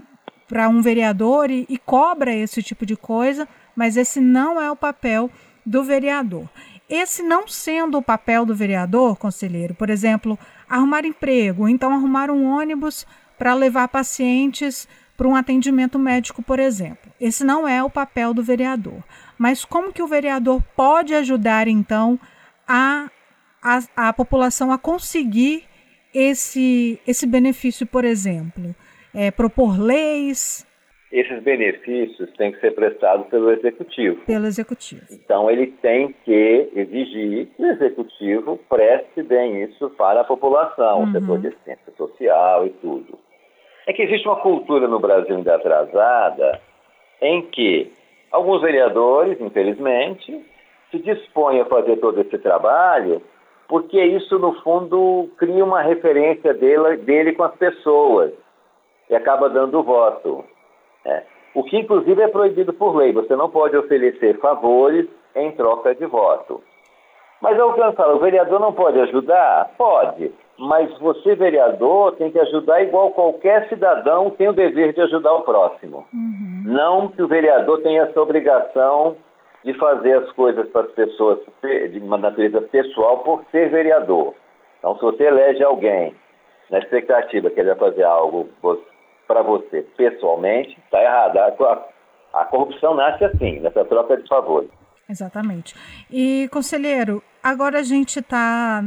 para 0.48 0.68
um 0.68 0.82
vereador 0.82 1.52
e, 1.52 1.66
e 1.70 1.78
cobra 1.78 2.34
esse 2.34 2.62
tipo 2.62 2.86
de 2.86 2.96
coisa, 2.96 3.48
mas 3.76 3.98
esse 3.98 4.20
não 4.20 4.60
é 4.60 4.70
o 4.70 4.76
papel 4.76 5.30
do 5.66 5.84
vereador. 5.84 6.50
Esse 6.90 7.24
não 7.24 7.48
sendo 7.48 7.98
o 7.98 8.02
papel 8.02 8.46
do 8.46 8.56
vereador, 8.56 9.18
conselheiro, 9.18 9.74
por 9.74 9.90
exemplo, 9.90 10.38
arrumar 10.70 11.06
emprego, 11.06 11.68
então 11.68 11.92
arrumar 11.92 12.30
um 12.30 12.46
ônibus 12.46 13.06
para 13.38 13.54
levar 13.54 13.88
pacientes 13.88 14.88
para 15.16 15.28
um 15.28 15.36
atendimento 15.36 15.98
médico, 15.98 16.42
por 16.42 16.60
exemplo. 16.60 17.12
Esse 17.20 17.44
não 17.44 17.68
é 17.68 17.84
o 17.84 17.90
papel 17.90 18.34
do 18.34 18.44
vereador. 18.44 19.04
Mas 19.38 19.64
como 19.64 19.94
que 19.94 20.02
o 20.02 20.08
vereador 20.08 20.62
pode 20.76 21.14
ajudar, 21.14 21.68
então, 21.68 22.20
a, 22.68 23.10
a, 23.62 24.10
a 24.10 24.14
população 24.14 24.72
a 24.72 24.78
conseguir 24.78 25.64
esse, 26.14 27.00
esse 27.08 27.26
benefício, 27.26 27.86
por 27.86 28.04
exemplo? 28.04 28.76
é, 29.14 29.30
propor 29.30 29.80
leis? 29.80 30.66
Esses 31.14 31.44
benefícios 31.44 32.32
têm 32.34 32.52
que 32.52 32.60
ser 32.60 32.72
prestados 32.72 33.28
pelo 33.28 33.52
executivo. 33.52 34.20
Pelo 34.26 34.48
executivo. 34.48 35.06
Então 35.12 35.50
ele 35.50 35.68
tem 35.68 36.14
que 36.26 36.72
exigir 36.76 37.48
que 37.56 37.62
o 37.62 37.68
executivo 37.68 38.60
preste 38.68 39.22
bem 39.22 39.64
isso 39.64 39.92
para 39.92 40.22
a 40.22 40.24
população, 40.24 41.02
uhum. 41.02 41.10
o 41.10 41.12
setor 41.12 41.40
de 41.40 41.48
assistência 41.50 41.94
social 41.96 42.66
e 42.66 42.72
tudo. 42.72 43.20
É 43.86 43.94
que 43.94 44.02
existe 44.02 44.28
uma 44.28 44.38
cultura 44.38 44.88
no 44.88 45.00
Brasil 45.00 45.36
ainda 45.36 45.56
atrasada 45.56 46.60
em 47.22 47.44
que 47.44 47.92
alguns 48.32 48.62
vereadores, 48.62 49.40
infelizmente, 49.40 50.44
se 50.90 50.98
dispõem 50.98 51.62
a 51.62 51.66
fazer 51.66 51.98
todo 51.98 52.20
esse 52.22 52.40
trabalho 52.40 53.22
porque 53.68 54.04
isso, 54.04 54.38
no 54.38 54.54
fundo, 54.62 55.30
cria 55.38 55.64
uma 55.64 55.82
referência 55.82 56.54
dele, 56.54 56.98
dele 56.98 57.34
com 57.34 57.44
as 57.44 57.56
pessoas 57.56 58.32
e 59.10 59.16
acaba 59.16 59.50
dando 59.50 59.82
voto. 59.82 60.44
É. 61.06 61.24
O 61.54 61.64
que, 61.64 61.78
inclusive, 61.78 62.22
é 62.22 62.28
proibido 62.28 62.74
por 62.74 62.96
lei. 62.96 63.14
Você 63.14 63.36
não 63.36 63.50
pode 63.50 63.78
oferecer 63.78 64.40
favores 64.40 65.08
em 65.36 65.52
troca 65.52 65.94
de 65.94 66.06
voto. 66.06 66.62
Mas 67.42 67.58
é 67.60 67.64
o 67.64 67.74
que 67.74 67.82
eu 67.82 67.94
falo, 67.94 68.16
o 68.16 68.20
vereador 68.20 68.60
não 68.60 68.72
pode 68.72 69.00
ajudar? 69.02 69.72
Pode. 69.78 70.32
Mas 70.58 70.98
você, 71.00 71.36
vereador, 71.36 72.16
tem 72.16 72.32
que 72.32 72.40
ajudar 72.40 72.82
igual 72.82 73.12
qualquer 73.12 73.68
cidadão 73.68 74.30
tem 74.30 74.48
o 74.48 74.54
dever 74.54 74.94
de 74.94 75.02
ajudar 75.02 75.34
o 75.34 75.42
próximo. 75.42 76.06
Uhum. 76.14 76.64
Não 76.66 77.08
que 77.10 77.22
o 77.22 77.28
vereador 77.28 77.82
tenha 77.82 78.04
essa 78.04 78.22
obrigação 78.22 79.18
de 79.64 79.74
fazer 79.74 80.14
as 80.14 80.32
coisas 80.32 80.68
para 80.70 80.82
as 80.82 80.92
pessoas 80.92 81.40
de 81.62 82.00
uma 82.00 82.18
natureza 82.18 82.62
pessoal 82.62 83.20
por 83.20 83.44
ser 83.52 83.70
vereador. 83.70 84.34
Então, 84.80 84.96
se 84.96 85.02
você 85.02 85.24
elege 85.24 85.64
alguém 85.64 86.16
na 86.70 86.80
expectativa 86.80 87.50
que 87.50 87.60
ele 87.60 87.74
vai 87.74 87.90
fazer 87.90 88.04
algo 88.04 88.48
para 89.28 89.42
você 89.42 89.82
pessoalmente, 89.96 90.78
está 90.86 91.02
errado. 91.02 91.38
A, 91.38 91.88
a 92.34 92.46
corrupção 92.46 92.96
nasce 92.96 93.24
assim, 93.24 93.60
nessa 93.60 93.86
troca 93.86 94.18
de 94.18 94.28
favores. 94.28 94.70
Exatamente. 95.10 95.76
E, 96.10 96.48
conselheiro, 96.52 97.22
agora 97.44 97.80
a 97.80 97.84
gente 97.84 98.20
está 98.20 98.84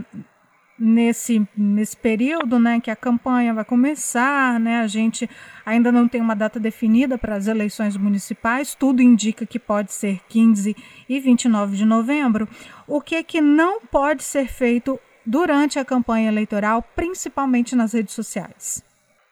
nesse, 0.79 1.47
nesse 1.57 1.97
período 1.97 2.59
né, 2.59 2.81
que 2.81 2.91
a 2.91 2.97
campanha 2.97 3.55
vai 3.55 3.65
começar, 3.65 4.61
né, 4.61 4.81
a 4.81 4.87
gente 4.87 5.29
ainda 5.65 5.91
não 5.91 6.07
tem 6.09 6.21
uma 6.21 6.37
data 6.37 6.61
definida 6.61 7.17
para 7.17 7.35
as 7.35 7.47
eleições 7.47 7.97
municipais, 7.97 8.75
tudo 8.75 9.03
indica 9.03 9.47
que 9.47 9.59
pode 9.59 9.93
ser 9.93 10.21
15 10.29 10.77
e 11.09 11.21
29 11.21 11.77
de 11.77 11.85
novembro. 11.85 12.49
O 12.87 13.01
que, 13.01 13.23
que 13.23 13.41
não 13.41 13.81
pode 13.81 14.23
ser 14.23 14.49
feito 14.49 15.01
durante 15.25 15.79
a 15.79 15.85
campanha 15.85 16.29
eleitoral, 16.29 16.83
principalmente 16.95 17.75
nas 17.75 17.93
redes 17.93 18.15
sociais? 18.15 18.85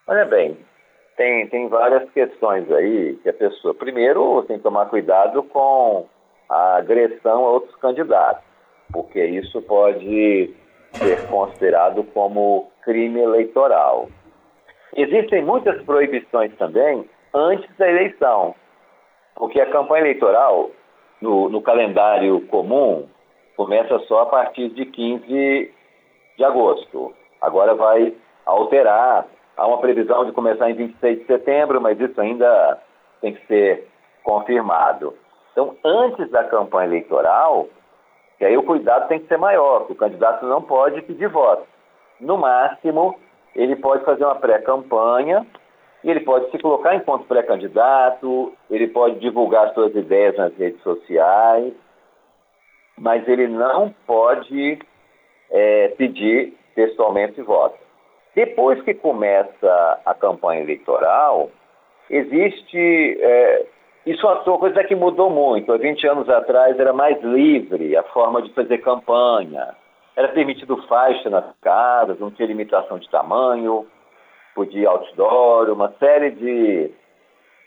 Olha 0.07 0.25
bem, 0.25 0.59
tem, 1.17 1.47
tem 1.49 1.69
várias 1.69 2.11
questões 2.11 2.71
aí 2.71 3.17
que 3.23 3.29
a 3.29 3.33
pessoa. 3.33 3.75
Primeiro, 3.75 4.43
tem 4.45 4.57
que 4.57 4.63
tomar 4.63 4.87
cuidado 4.87 5.43
com 5.45 6.07
a 6.49 6.77
agressão 6.77 7.45
a 7.45 7.51
outros 7.51 7.75
candidatos, 7.77 8.45
porque 8.93 9.25
isso 9.25 9.61
pode 9.63 10.55
ser 10.93 11.27
considerado 11.29 12.05
como 12.13 12.71
crime 12.83 13.21
eleitoral. 13.21 14.09
Existem 14.97 15.45
muitas 15.45 15.83
proibições 15.83 16.55
também 16.57 17.09
antes 17.33 17.69
da 17.77 17.89
eleição, 17.89 18.55
porque 19.35 19.61
a 19.61 19.71
campanha 19.71 20.03
eleitoral, 20.03 20.71
no, 21.21 21.49
no 21.49 21.61
calendário 21.63 22.41
comum, 22.47 23.09
começa 23.57 23.99
só 24.01 24.23
a 24.23 24.27
partir 24.27 24.69
de 24.71 24.87
15 24.87 25.73
de 26.37 26.45
agosto. 26.45 27.13
Agora 27.41 27.75
vai 27.75 28.15
alterar 28.47 29.27
Há 29.57 29.67
uma 29.67 29.79
previsão 29.79 30.25
de 30.25 30.33
começar 30.33 30.71
em 30.71 30.75
26 30.75 31.21
de 31.21 31.27
setembro, 31.27 31.81
mas 31.81 31.99
isso 32.01 32.21
ainda 32.21 32.81
tem 33.21 33.35
que 33.35 33.47
ser 33.47 33.89
confirmado. 34.23 35.15
Então, 35.53 35.77
antes 35.85 36.29
da 36.31 36.45
campanha 36.45 36.89
eleitoral, 36.89 37.69
que 38.39 38.45
aí 38.45 38.57
o 38.57 38.65
cuidado 38.65 39.07
tem 39.07 39.21
que 39.21 39.29
ser 39.29 39.39
maior, 39.39 39.87
o 39.89 39.95
candidato 39.95 40.45
não 40.47 40.61
pode 40.61 41.01
pedir 41.03 41.29
voto. 41.29 41.65
No 42.21 42.37
máximo, 42.37 43.17
ele 43.55 43.77
pode 43.77 44.05
fazer 44.05 44.25
uma 44.25 44.35
pré-campanha 44.35 45.47
e 46.03 46.11
ele 46.11 46.21
pode 46.21 46.51
se 46.51 46.59
colocar 46.59 46.95
enquanto 46.97 47.27
pré-candidato, 47.27 48.53
ele 48.69 48.89
pode 48.89 49.21
divulgar 49.21 49.73
suas 49.73 49.95
ideias 49.95 50.37
nas 50.37 50.55
redes 50.57 50.83
sociais, 50.83 51.73
mas 52.99 53.27
ele 53.29 53.47
não 53.47 53.95
pode 54.07 54.79
é, 55.51 55.89
pedir 55.97 56.55
pessoalmente 56.75 57.41
voto. 57.41 57.84
Depois 58.35 58.83
que 58.83 58.95
começa 58.95 60.01
a 60.05 60.15
campanha 60.15 60.63
eleitoral, 60.63 61.51
existe. 62.11 63.19
É, 63.21 63.67
isso 64.07 64.27
é 64.27 64.31
uma 64.31 64.59
coisa 64.59 64.85
que 64.85 64.95
mudou 64.95 65.31
muito. 65.31 65.73
Há 65.73 65.79
20 65.79 66.07
anos 66.07 66.29
atrás 66.29 66.79
era 66.79 66.93
mais 66.93 67.23
livre 67.23 67.97
a 67.97 68.03
forma 68.03 68.43
de 68.43 68.53
fazer 68.53 68.79
campanha. 68.79 69.75
Era 70.17 70.29
permitido 70.29 70.77
faixa 70.89 71.31
nas 71.31 71.45
casas, 71.61 72.19
não 72.19 72.31
tinha 72.31 72.47
limitação 72.47 72.99
de 72.99 73.09
tamanho, 73.09 73.87
podia 74.55 74.89
outdoor, 74.89 75.71
uma 75.71 75.93
série 75.99 76.31
de, 76.31 76.91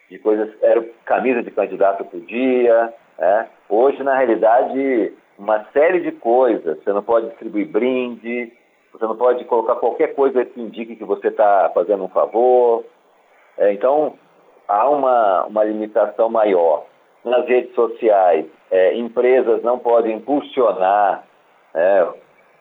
de 0.10 0.20
coisas. 0.20 0.50
Era 0.62 0.84
camisa 1.06 1.42
de 1.44 1.52
candidato 1.52 2.06
podia. 2.06 2.94
É. 3.20 3.46
Hoje, 3.70 4.04
na 4.04 4.16
realidade, 4.16 5.14
uma 5.40 5.66
série 5.72 6.02
de 6.02 6.12
coisas. 6.12 6.78
Você 6.84 6.94
não 6.94 7.04
pode 7.04 7.30
distribuir 7.30 7.68
brinde, 7.68 8.52
você 8.98 9.06
não 9.06 9.16
pode 9.16 9.46
colocar 9.46 9.76
qualquer 9.76 10.16
coisa 10.16 10.44
que 10.44 10.60
indique 10.60 10.96
que 10.96 11.04
você 11.04 11.28
está 11.28 11.72
fazendo 11.74 12.04
um 12.04 12.10
favor. 12.10 12.84
É, 13.58 13.72
então, 13.72 14.16
há 14.68 14.90
uma, 14.90 15.46
uma 15.46 15.64
limitação 15.64 16.30
maior. 16.30 16.86
Nas 17.24 17.46
redes 17.48 17.74
sociais, 17.76 18.46
é, 18.72 18.96
empresas 18.96 19.62
não 19.62 19.78
podem 19.78 20.18
impulsionar. 20.18 21.24
É, 21.76 22.08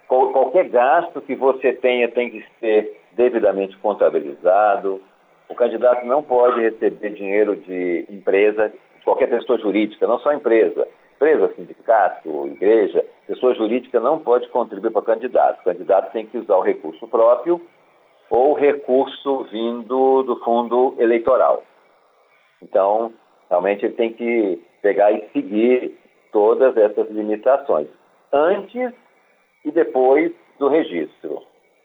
qualquer 0.06 0.68
gasto 0.68 1.20
que 1.22 1.34
você 1.34 1.72
tenha 1.72 2.08
tem 2.08 2.30
que 2.30 2.44
ser 2.60 3.00
devidamente 3.12 3.76
contabilizado. 3.78 5.00
O 5.48 5.54
candidato 5.54 6.04
não 6.04 6.22
pode 6.22 6.60
receber 6.60 7.10
dinheiro 7.10 7.56
de 7.56 8.04
empresa, 8.10 8.68
de 8.68 9.04
qualquer 9.04 9.28
pessoa 9.28 9.58
jurídica, 9.58 10.06
não 10.06 10.18
só 10.18 10.32
empresa. 10.32 10.86
Empresa, 11.14 11.54
sindicato, 11.54 12.46
igreja, 12.48 13.04
pessoa 13.26 13.54
jurídica 13.54 14.00
não 14.00 14.18
pode 14.18 14.48
contribuir 14.48 14.92
para 14.92 15.02
candidato. 15.02 15.60
O 15.60 15.64
candidato 15.64 16.12
tem 16.12 16.26
que 16.26 16.38
usar 16.38 16.56
o 16.56 16.62
recurso 16.62 17.06
próprio 17.08 17.60
ou 18.30 18.54
recurso 18.54 19.44
vindo 19.50 20.22
do 20.22 20.36
fundo 20.44 20.94
eleitoral. 20.98 21.62
Então, 22.62 23.12
realmente 23.48 23.84
ele 23.84 23.94
tem 23.94 24.12
que 24.12 24.62
pegar 24.82 25.12
e 25.12 25.28
seguir 25.32 25.98
todas 26.32 26.76
essas 26.76 27.08
limitações, 27.10 27.88
antes 28.32 28.92
e 29.64 29.70
depois 29.70 30.32
do 30.58 30.68
registro. 30.68 31.42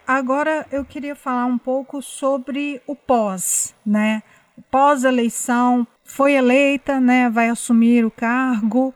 Agora 0.08 0.65
eu 0.71 0.84
queria 0.84 1.15
falar 1.15 1.45
um 1.45 1.58
pouco 1.58 2.01
sobre 2.01 2.82
o 2.88 2.95
pós, 2.95 3.75
né? 3.86 4.23
Pós-eleição, 4.69 5.88
foi 6.04 6.34
eleita, 6.34 6.99
né? 6.99 7.30
Vai 7.30 7.49
assumir 7.49 8.04
o 8.04 8.12
cargo, 8.12 8.93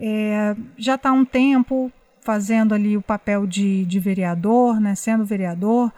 é, 0.00 0.54
já 0.76 0.94
está 0.94 1.10
há 1.10 1.12
um 1.12 1.24
tempo 1.24 1.90
fazendo 2.20 2.74
ali 2.74 2.96
o 2.96 3.02
papel 3.02 3.46
de, 3.46 3.84
de 3.84 3.98
vereador, 3.98 4.80
né? 4.80 4.94
Sendo 4.94 5.24
vereador. 5.24 5.90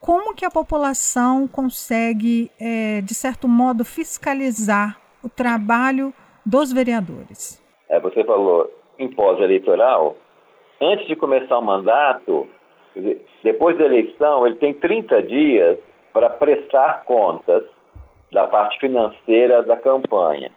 Como 0.00 0.34
que 0.34 0.44
a 0.44 0.50
população 0.50 1.48
consegue, 1.48 2.50
é, 2.60 3.00
de 3.00 3.14
certo 3.14 3.48
modo, 3.48 3.84
fiscalizar 3.84 4.98
o 5.22 5.28
trabalho 5.28 6.12
dos 6.46 6.72
vereadores? 6.72 7.62
É, 7.88 7.98
você 8.00 8.24
falou 8.24 8.72
em 8.98 9.08
pós-eleitoral. 9.08 10.16
Antes 10.80 11.06
de 11.06 11.16
começar 11.16 11.58
o 11.58 11.62
mandato, 11.62 12.48
depois 13.42 13.76
da 13.76 13.84
eleição, 13.84 14.46
ele 14.46 14.56
tem 14.56 14.72
30 14.72 15.22
dias 15.24 15.78
para 16.12 16.30
prestar 16.30 17.04
contas 17.04 17.64
da 18.32 18.46
parte 18.46 18.78
financeira 18.78 19.62
da 19.62 19.76
campanha. 19.76 20.50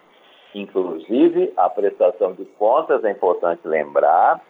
Inclusive, 0.54 1.54
a 1.56 1.70
prestação 1.70 2.34
de 2.34 2.46
contas, 2.58 3.04
é 3.04 3.12
importante 3.12 3.66
lembrar, 3.68 4.42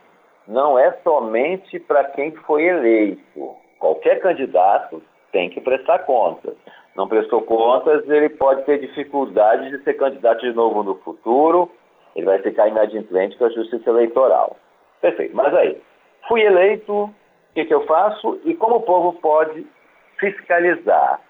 não 0.48 0.78
é 0.78 0.92
somente 1.04 1.80
para 1.80 2.04
quem 2.06 2.32
foi 2.32 2.64
eleito. 2.64 3.56
Qualquer 3.80 4.20
candidato 4.20 5.02
tem 5.32 5.50
que 5.50 5.62
prestar 5.62 6.00
contas. 6.00 6.56
Não 6.96 7.08
prestou 7.08 7.42
contas, 7.44 8.08
ele 8.10 8.30
pode 8.30 8.64
ter 8.64 8.80
dificuldade 8.80 9.70
de 9.70 9.84
ser 9.84 9.94
candidato 9.94 10.42
de 10.42 10.52
novo 10.54 10.84
no 10.84 10.96
futuro, 10.96 11.72
ele 12.16 12.26
vai 12.26 12.40
ficar 12.40 12.68
inadimplente 12.68 13.38
com 13.38 13.46
a 13.46 13.50
justiça 13.50 13.90
eleitoral. 13.90 14.58
Perfeito. 15.00 15.36
Mas 15.36 15.54
aí, 15.54 15.82
fui 16.28 16.42
eleito, 16.42 16.94
o 16.94 17.14
que, 17.54 17.66
que 17.66 17.74
eu 17.74 17.86
faço 17.86 18.40
e 18.44 18.54
como 18.56 18.78
o 18.78 18.82
povo 18.82 19.14
pode 19.14 19.66
fiscalizar? 20.20 21.22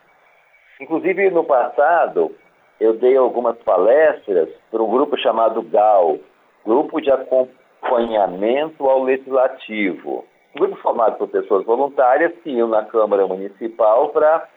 Inclusive, 0.79 1.29
no 1.29 1.43
passado, 1.43 2.35
eu 2.81 2.93
dei 2.93 3.15
algumas 3.15 3.55
palestras 3.59 4.49
para 4.71 4.81
um 4.81 4.89
grupo 4.89 5.15
chamado 5.15 5.61
GAL, 5.61 6.17
Grupo 6.65 6.99
de 6.99 7.11
Acompanhamento 7.11 8.89
ao 8.89 9.03
Legislativo. 9.03 10.25
Um 10.55 10.59
grupo 10.59 10.75
formado 10.77 11.15
por 11.17 11.27
pessoas 11.27 11.63
voluntárias 11.63 12.33
que 12.41 12.49
iam 12.49 12.67
na 12.67 12.83
Câmara 12.83 13.27
Municipal 13.27 14.09
para, 14.09 14.47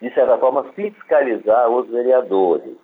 de 0.00 0.12
certa 0.12 0.36
forma, 0.36 0.64
fiscalizar 0.74 1.70
os 1.70 1.88
vereadores. 1.88 2.76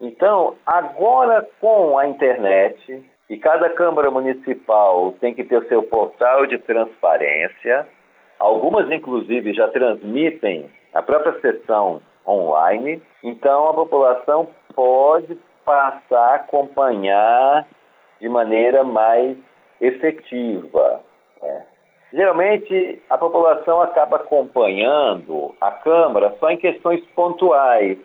Então, 0.00 0.54
agora 0.64 1.44
com 1.60 1.98
a 1.98 2.06
internet, 2.06 3.04
e 3.28 3.36
cada 3.38 3.68
Câmara 3.70 4.08
Municipal 4.08 5.16
tem 5.20 5.34
que 5.34 5.42
ter 5.42 5.66
seu 5.66 5.82
portal 5.82 6.46
de 6.46 6.58
transparência. 6.58 7.88
Algumas, 8.38 8.88
inclusive, 8.88 9.52
já 9.52 9.66
transmitem 9.66 10.70
a 10.94 11.02
própria 11.02 11.40
sessão 11.40 12.00
online. 12.26 13.02
Então, 13.22 13.68
a 13.68 13.74
população 13.74 14.48
pode 14.74 15.36
passar 15.64 16.32
a 16.32 16.34
acompanhar 16.36 17.66
de 18.20 18.28
maneira 18.28 18.84
mais 18.84 19.36
efetiva. 19.80 21.00
Né? 21.42 21.66
Geralmente, 22.12 23.02
a 23.10 23.18
população 23.18 23.80
acaba 23.80 24.16
acompanhando 24.16 25.54
a 25.60 25.70
Câmara 25.70 26.34
só 26.38 26.50
em 26.50 26.56
questões 26.56 27.04
pontuais. 27.14 27.98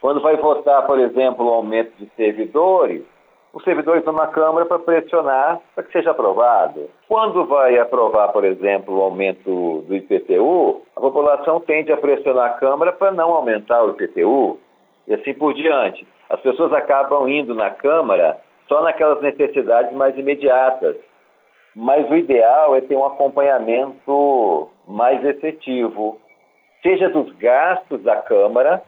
Quando 0.00 0.20
vai 0.20 0.36
votar, 0.36 0.86
por 0.86 0.98
exemplo, 0.98 1.46
o 1.46 1.54
aumento 1.54 1.92
de 1.96 2.10
servidores, 2.16 3.02
os 3.52 3.62
servidores 3.64 4.04
na 4.04 4.26
Câmara 4.28 4.64
para 4.64 4.78
pressionar 4.78 5.60
para 5.74 5.84
que 5.84 5.92
seja 5.92 6.10
aprovado. 6.10 6.88
Quando 7.06 7.44
vai 7.44 7.78
aprovar, 7.78 8.28
por 8.28 8.44
exemplo, 8.44 8.96
o 8.96 9.02
aumento 9.02 9.84
do 9.86 9.94
IPTU, 9.94 10.82
a 10.96 11.00
população 11.00 11.60
tende 11.60 11.92
a 11.92 11.96
pressionar 11.96 12.52
a 12.52 12.54
Câmara 12.54 12.92
para 12.92 13.12
não 13.12 13.30
aumentar 13.30 13.82
o 13.84 13.90
IPTU 13.90 14.58
e 15.06 15.14
assim 15.14 15.34
por 15.34 15.52
diante. 15.52 16.06
As 16.30 16.40
pessoas 16.40 16.72
acabam 16.72 17.28
indo 17.28 17.54
na 17.54 17.70
Câmara 17.70 18.38
só 18.68 18.82
naquelas 18.82 19.20
necessidades 19.20 19.92
mais 19.92 20.16
imediatas. 20.16 20.96
Mas 21.74 22.08
o 22.10 22.14
ideal 22.14 22.74
é 22.74 22.80
ter 22.80 22.96
um 22.96 23.04
acompanhamento 23.04 24.68
mais 24.86 25.24
efetivo, 25.24 26.18
seja 26.82 27.08
dos 27.08 27.32
gastos 27.36 28.02
da 28.02 28.16
Câmara, 28.16 28.82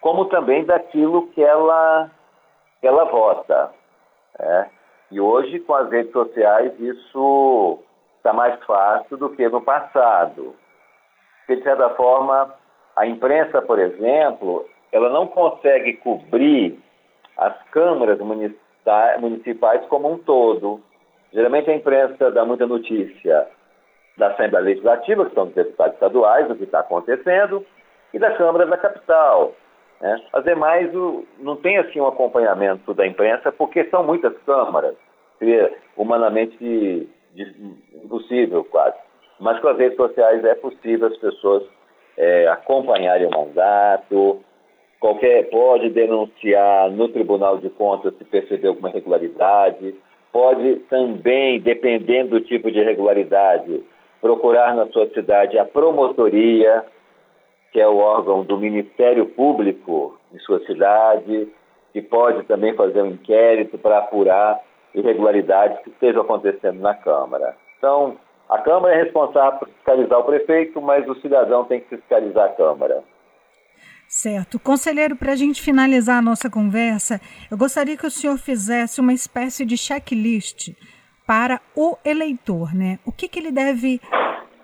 como 0.00 0.26
também 0.26 0.64
daquilo 0.64 1.28
que 1.28 1.42
ela, 1.42 2.10
que 2.80 2.86
ela 2.86 3.04
vota. 3.04 3.70
É. 4.38 4.66
E 5.10 5.20
hoje, 5.20 5.60
com 5.60 5.74
as 5.74 5.90
redes 5.90 6.12
sociais, 6.12 6.72
isso 6.80 7.78
está 8.16 8.32
mais 8.32 8.58
fácil 8.64 9.16
do 9.16 9.30
que 9.30 9.46
no 9.48 9.60
passado. 9.60 10.54
De 11.48 11.62
certa 11.62 11.90
forma, 11.90 12.54
a 12.96 13.06
imprensa, 13.06 13.60
por 13.60 13.78
exemplo, 13.78 14.66
ela 14.90 15.10
não 15.10 15.26
consegue 15.26 15.94
cobrir 15.94 16.78
as 17.36 17.54
câmaras 17.70 18.18
municipais 19.20 19.84
como 19.86 20.12
um 20.12 20.18
todo. 20.18 20.80
Geralmente 21.32 21.70
a 21.70 21.74
imprensa 21.74 22.30
dá 22.30 22.44
muita 22.44 22.66
notícia 22.66 23.48
da 24.16 24.28
Assembleia 24.28 24.64
Legislativa, 24.64 25.26
que 25.26 25.34
são 25.34 25.44
os 25.44 25.54
deputados 25.54 25.94
estaduais, 25.94 26.46
do 26.48 26.56
que 26.56 26.64
está 26.64 26.80
acontecendo, 26.80 27.64
e 28.12 28.18
da 28.18 28.36
Câmara 28.36 28.66
da 28.66 28.76
Capital. 28.76 29.52
Né? 30.02 30.20
As 30.32 30.42
demais 30.42 30.90
não 31.38 31.56
tem 31.56 31.78
assim 31.78 32.00
um 32.00 32.08
acompanhamento 32.08 32.92
da 32.92 33.06
imprensa, 33.06 33.52
porque 33.52 33.84
são 33.84 34.04
muitas 34.04 34.36
câmaras. 34.44 34.96
Seria 35.38 35.72
humanamente 35.96 37.08
impossível 38.04 38.64
quase. 38.64 38.96
Mas 39.38 39.60
com 39.60 39.68
as 39.68 39.78
redes 39.78 39.96
sociais 39.96 40.44
é 40.44 40.54
possível 40.56 41.06
as 41.06 41.16
pessoas 41.16 41.62
é, 42.16 42.48
acompanharem 42.48 43.26
o 43.26 43.30
mandato, 43.30 44.40
qualquer 45.00 45.48
pode 45.50 45.88
denunciar 45.90 46.90
no 46.90 47.08
Tribunal 47.08 47.58
de 47.58 47.70
Contas 47.70 48.14
se 48.18 48.24
perceber 48.24 48.68
alguma 48.68 48.90
irregularidade, 48.90 49.94
pode 50.32 50.76
também, 50.90 51.60
dependendo 51.60 52.30
do 52.30 52.40
tipo 52.40 52.70
de 52.70 52.80
irregularidade, 52.80 53.82
procurar 54.20 54.74
na 54.74 54.86
sua 54.88 55.08
cidade 55.10 55.58
a 55.58 55.64
promotoria 55.64 56.84
que 57.72 57.80
é 57.80 57.88
o 57.88 57.96
órgão 57.96 58.44
do 58.44 58.58
Ministério 58.58 59.26
Público 59.26 60.18
em 60.32 60.38
sua 60.40 60.64
cidade, 60.66 61.48
que 61.92 62.02
pode 62.02 62.44
também 62.44 62.74
fazer 62.74 63.02
um 63.02 63.12
inquérito 63.12 63.78
para 63.78 63.98
apurar 63.98 64.60
irregularidades 64.94 65.78
que 65.82 65.90
estejam 65.90 66.22
acontecendo 66.22 66.80
na 66.80 66.94
Câmara. 66.94 67.56
Então, 67.78 68.16
a 68.48 68.58
Câmara 68.58 68.94
é 68.94 69.02
responsável 69.02 69.58
por 69.58 69.68
fiscalizar 69.68 70.18
o 70.18 70.24
prefeito, 70.24 70.80
mas 70.80 71.08
o 71.08 71.14
cidadão 71.16 71.64
tem 71.64 71.80
que 71.80 71.96
fiscalizar 71.96 72.50
a 72.50 72.54
Câmara. 72.54 73.02
Certo. 74.06 74.58
Conselheiro, 74.60 75.16
para 75.16 75.32
a 75.32 75.36
gente 75.36 75.62
finalizar 75.62 76.18
a 76.18 76.22
nossa 76.22 76.50
conversa, 76.50 77.18
eu 77.50 77.56
gostaria 77.56 77.96
que 77.96 78.06
o 78.06 78.10
senhor 78.10 78.36
fizesse 78.36 79.00
uma 79.00 79.14
espécie 79.14 79.64
de 79.64 79.78
checklist 79.78 80.68
para 81.26 81.58
o 81.74 81.96
eleitor, 82.04 82.74
né? 82.74 82.98
O 83.06 83.12
que, 83.12 83.26
que 83.26 83.38
ele 83.38 83.50
deve 83.50 83.98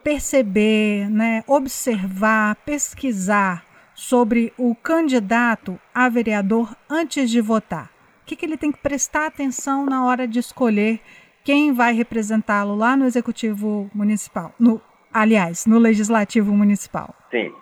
perceber, 0.09 1.11
né, 1.11 1.45
observar, 1.47 2.57
pesquisar 2.65 3.63
sobre 3.95 4.55
o 4.57 4.75
candidato 4.75 5.79
a 5.95 6.09
vereador 6.09 6.75
antes 6.91 7.29
de 7.29 7.43
votar? 7.43 7.91
O 8.23 8.25
que, 8.25 8.35
que 8.35 8.47
ele 8.47 8.57
tem 8.57 8.73
que 8.73 8.81
prestar 8.81 9.27
atenção 9.27 9.85
na 9.85 10.07
hora 10.07 10.27
de 10.27 10.39
escolher 10.39 10.99
quem 11.45 11.75
vai 11.75 11.93
representá-lo 11.93 12.75
lá 12.75 12.97
no 12.97 13.05
Executivo 13.05 13.91
Municipal? 13.95 14.51
No, 14.59 14.81
aliás, 15.13 15.67
no 15.67 15.79
Legislativo 15.79 16.55
Municipal. 16.55 17.15
Sim. 17.31 17.55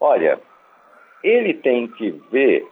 Olha, 0.00 0.40
ele 1.22 1.54
tem 1.54 1.86
que 1.86 2.10
ver, 2.32 2.66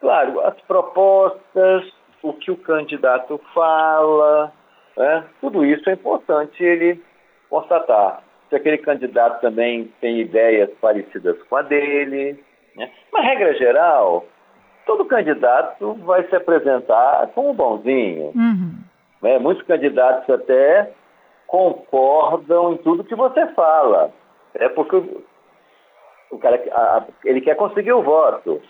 claro, 0.00 0.38
as 0.42 0.60
propostas, 0.60 1.92
o 2.22 2.34
que 2.34 2.52
o 2.52 2.56
candidato 2.56 3.40
fala, 3.52 4.52
né? 4.96 5.24
tudo 5.40 5.64
isso 5.64 5.90
é 5.90 5.94
importante 5.94 6.62
ele 6.62 7.09
constatar. 7.50 8.22
Se 8.48 8.56
aquele 8.56 8.78
candidato 8.78 9.40
também 9.40 9.92
tem 10.00 10.20
ideias 10.20 10.70
parecidas 10.80 11.36
com 11.44 11.56
a 11.56 11.62
dele. 11.62 12.42
Né? 12.76 12.90
Mas, 13.12 13.24
regra 13.24 13.54
geral, 13.54 14.24
todo 14.86 15.04
candidato 15.04 15.94
vai 16.04 16.26
se 16.28 16.34
apresentar 16.34 17.28
como 17.34 17.52
bonzinho. 17.52 18.32
Uhum. 18.34 18.78
Né? 19.22 19.38
Muitos 19.38 19.66
candidatos 19.66 20.28
até 20.30 20.90
concordam 21.46 22.72
em 22.72 22.76
tudo 22.78 23.04
que 23.04 23.14
você 23.14 23.46
fala. 23.48 24.10
É 24.54 24.68
porque 24.68 24.96
o 26.30 26.38
cara 26.38 26.60
a, 26.72 27.04
ele 27.24 27.40
quer 27.40 27.56
conseguir 27.56 27.92
o 27.92 28.02
voto. 28.02 28.62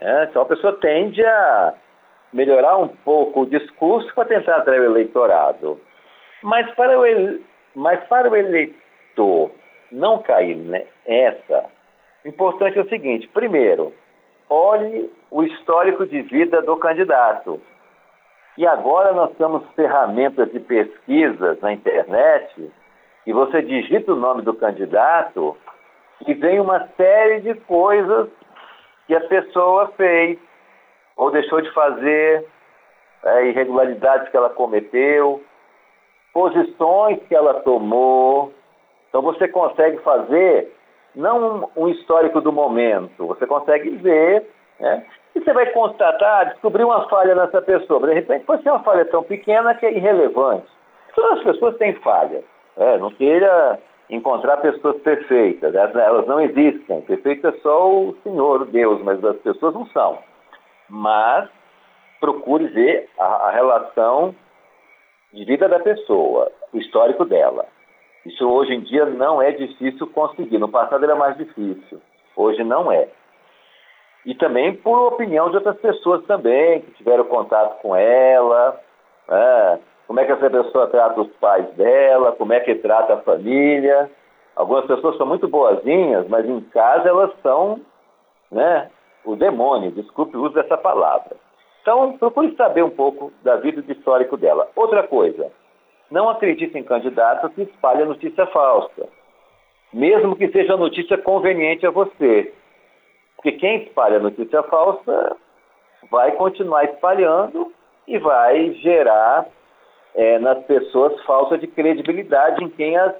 Né? 0.00 0.28
Então 0.30 0.42
a 0.42 0.46
pessoa 0.46 0.78
tende 0.80 1.24
a 1.24 1.74
melhorar 2.32 2.76
um 2.78 2.88
pouco 2.88 3.42
o 3.42 3.46
discurso 3.46 4.12
para 4.14 4.24
tentar 4.24 4.56
atrair 4.56 4.80
o 4.80 4.84
eleitorado. 4.84 5.80
Mas 6.42 6.68
para 6.74 6.98
o, 6.98 7.04
mas 7.74 8.02
para 8.04 8.30
o 8.30 8.36
eleitor 8.36 9.50
não 9.90 10.22
cair 10.22 10.56
nessa, 10.56 11.70
o 12.24 12.28
importante 12.28 12.78
é 12.78 12.82
o 12.82 12.88
seguinte: 12.88 13.28
primeiro, 13.28 13.92
olhe 14.48 15.10
o 15.30 15.42
histórico 15.42 16.06
de 16.06 16.22
vida 16.22 16.62
do 16.62 16.76
candidato. 16.76 17.60
E 18.56 18.66
agora 18.66 19.12
nós 19.12 19.34
temos 19.36 19.62
ferramentas 19.74 20.52
de 20.52 20.60
pesquisas 20.60 21.58
na 21.60 21.72
internet 21.72 22.70
e 23.26 23.32
você 23.32 23.62
digita 23.62 24.12
o 24.12 24.16
nome 24.16 24.42
do 24.42 24.52
candidato 24.52 25.56
e 26.26 26.34
vem 26.34 26.60
uma 26.60 26.86
série 26.96 27.40
de 27.40 27.54
coisas 27.54 28.28
que 29.06 29.14
a 29.14 29.20
pessoa 29.20 29.88
fez 29.96 30.38
ou 31.16 31.30
deixou 31.30 31.62
de 31.62 31.70
fazer, 31.72 32.46
é, 33.24 33.46
irregularidades 33.46 34.28
que 34.28 34.36
ela 34.36 34.50
cometeu, 34.50 35.42
posições 36.32 37.20
que 37.28 37.34
ela 37.34 37.54
tomou. 37.60 38.52
Então 39.08 39.22
você 39.22 39.46
consegue 39.48 39.98
fazer 39.98 40.72
não 41.14 41.70
um 41.76 41.88
histórico 41.88 42.40
do 42.40 42.52
momento, 42.52 43.26
você 43.26 43.46
consegue 43.46 43.90
ver, 43.96 44.48
né? 44.80 45.04
E 45.34 45.40
você 45.40 45.52
vai 45.52 45.66
constatar, 45.66 46.50
descobrir 46.50 46.84
uma 46.84 47.08
falha 47.08 47.34
nessa 47.34 47.62
pessoa. 47.62 48.06
De 48.06 48.14
repente 48.14 48.44
pode 48.44 48.62
ser 48.62 48.70
uma 48.70 48.82
falha 48.82 49.04
tão 49.06 49.22
pequena 49.22 49.74
que 49.74 49.86
é 49.86 49.92
irrelevante. 49.92 50.66
Todas 51.14 51.38
as 51.38 51.44
pessoas 51.44 51.76
têm 51.76 51.94
falhas. 51.96 52.44
É, 52.76 52.98
não 52.98 53.10
queira 53.10 53.78
encontrar 54.10 54.58
pessoas 54.58 54.96
perfeitas. 55.02 55.74
Elas 55.74 56.26
não 56.26 56.40
existem. 56.40 57.00
Perfeito 57.02 57.46
é 57.46 57.52
só 57.62 57.90
o 57.90 58.16
Senhor, 58.22 58.66
Deus, 58.66 59.02
mas 59.02 59.22
as 59.24 59.36
pessoas 59.38 59.74
não 59.74 59.86
são. 59.86 60.18
Mas 60.88 61.48
procure 62.20 62.66
ver 62.68 63.08
a, 63.18 63.24
a 63.24 63.50
relação 63.50 64.34
de 65.32 65.44
vida 65.44 65.68
da 65.68 65.80
pessoa, 65.80 66.50
o 66.72 66.78
histórico 66.78 67.24
dela. 67.24 67.66
Isso 68.24 68.48
hoje 68.48 68.74
em 68.74 68.80
dia 68.80 69.06
não 69.06 69.42
é 69.42 69.50
difícil 69.50 70.06
conseguir. 70.08 70.58
No 70.58 70.68
passado 70.68 71.04
era 71.04 71.16
mais 71.16 71.36
difícil. 71.36 72.00
Hoje 72.36 72.62
não 72.62 72.92
é. 72.92 73.08
E 74.24 74.34
também 74.34 74.76
por 74.76 75.08
opinião 75.08 75.50
de 75.50 75.56
outras 75.56 75.76
pessoas 75.78 76.24
também, 76.26 76.82
que 76.82 76.92
tiveram 76.92 77.24
contato 77.24 77.80
com 77.80 77.96
ela, 77.96 78.80
né? 79.28 79.80
como 80.06 80.20
é 80.20 80.24
que 80.24 80.32
essa 80.32 80.48
pessoa 80.48 80.86
trata 80.88 81.20
os 81.20 81.32
pais 81.36 81.68
dela, 81.74 82.32
como 82.32 82.52
é 82.52 82.60
que 82.60 82.74
trata 82.76 83.14
a 83.14 83.22
família. 83.22 84.10
Algumas 84.54 84.86
pessoas 84.86 85.16
são 85.16 85.26
muito 85.26 85.48
boazinhas, 85.48 86.28
mas 86.28 86.46
em 86.46 86.60
casa 86.60 87.08
elas 87.08 87.32
são 87.42 87.80
né, 88.50 88.90
o 89.24 89.34
demônio, 89.34 89.90
desculpe 89.90 90.36
o 90.36 90.42
uso 90.42 90.54
dessa 90.54 90.76
palavra. 90.76 91.36
Então, 91.82 92.16
procure 92.16 92.54
saber 92.54 92.84
um 92.84 92.90
pouco 92.90 93.32
da 93.42 93.56
vida 93.56 93.82
do 93.82 93.92
histórico 93.92 94.36
dela. 94.36 94.70
Outra 94.76 95.02
coisa, 95.02 95.50
não 96.10 96.28
acredite 96.28 96.78
em 96.78 96.84
candidato 96.84 97.50
que 97.50 97.62
espalha 97.62 98.04
notícia 98.04 98.46
falsa, 98.46 99.08
mesmo 99.92 100.36
que 100.36 100.48
seja 100.48 100.76
notícia 100.76 101.18
conveniente 101.18 101.84
a 101.84 101.90
você. 101.90 102.54
Porque 103.34 103.52
quem 103.52 103.82
espalha 103.82 104.20
notícia 104.20 104.62
falsa 104.62 105.36
vai 106.08 106.32
continuar 106.32 106.84
espalhando 106.84 107.72
e 108.06 108.16
vai 108.18 108.72
gerar 108.74 109.46
é, 110.14 110.38
nas 110.38 110.62
pessoas 110.64 111.20
falta 111.24 111.58
de 111.58 111.66
credibilidade 111.66 112.62
em 112.62 112.68
quem 112.68 112.96
as, 112.96 113.14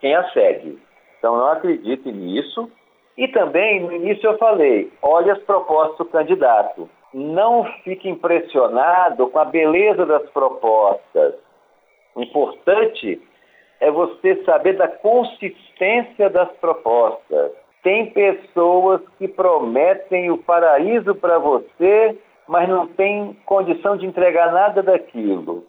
quem 0.00 0.14
as 0.14 0.32
segue. 0.32 0.80
Então 1.18 1.36
não 1.36 1.48
acredite 1.48 2.10
nisso. 2.10 2.70
E 3.16 3.28
também, 3.28 3.80
no 3.80 3.92
início 3.92 4.28
eu 4.28 4.38
falei, 4.38 4.92
olhe 5.02 5.30
as 5.30 5.38
propostas 5.40 5.98
do 5.98 6.04
candidato. 6.06 6.88
Não 7.12 7.64
fique 7.84 8.08
impressionado 8.08 9.28
com 9.28 9.38
a 9.38 9.44
beleza 9.44 10.04
das 10.04 10.28
propostas. 10.30 11.34
O 12.14 12.22
importante 12.22 13.20
é 13.80 13.90
você 13.90 14.42
saber 14.44 14.76
da 14.76 14.88
consistência 14.88 16.28
das 16.28 16.50
propostas. 16.56 17.52
Tem 17.82 18.10
pessoas 18.10 19.00
que 19.18 19.28
prometem 19.28 20.30
o 20.30 20.38
paraíso 20.38 21.14
para 21.14 21.38
você, 21.38 22.18
mas 22.46 22.68
não 22.68 22.86
tem 22.88 23.36
condição 23.46 23.96
de 23.96 24.04
entregar 24.04 24.52
nada 24.52 24.82
daquilo. 24.82 25.64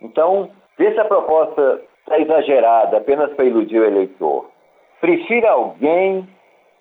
Então, 0.00 0.50
vê 0.76 0.92
se 0.92 1.00
a 1.00 1.04
proposta 1.04 1.80
está 2.00 2.18
exagerada 2.18 2.98
apenas 2.98 3.32
para 3.34 3.44
iludir 3.44 3.78
o 3.78 3.84
eleitor. 3.84 4.50
Prefira 5.00 5.52
alguém 5.52 6.28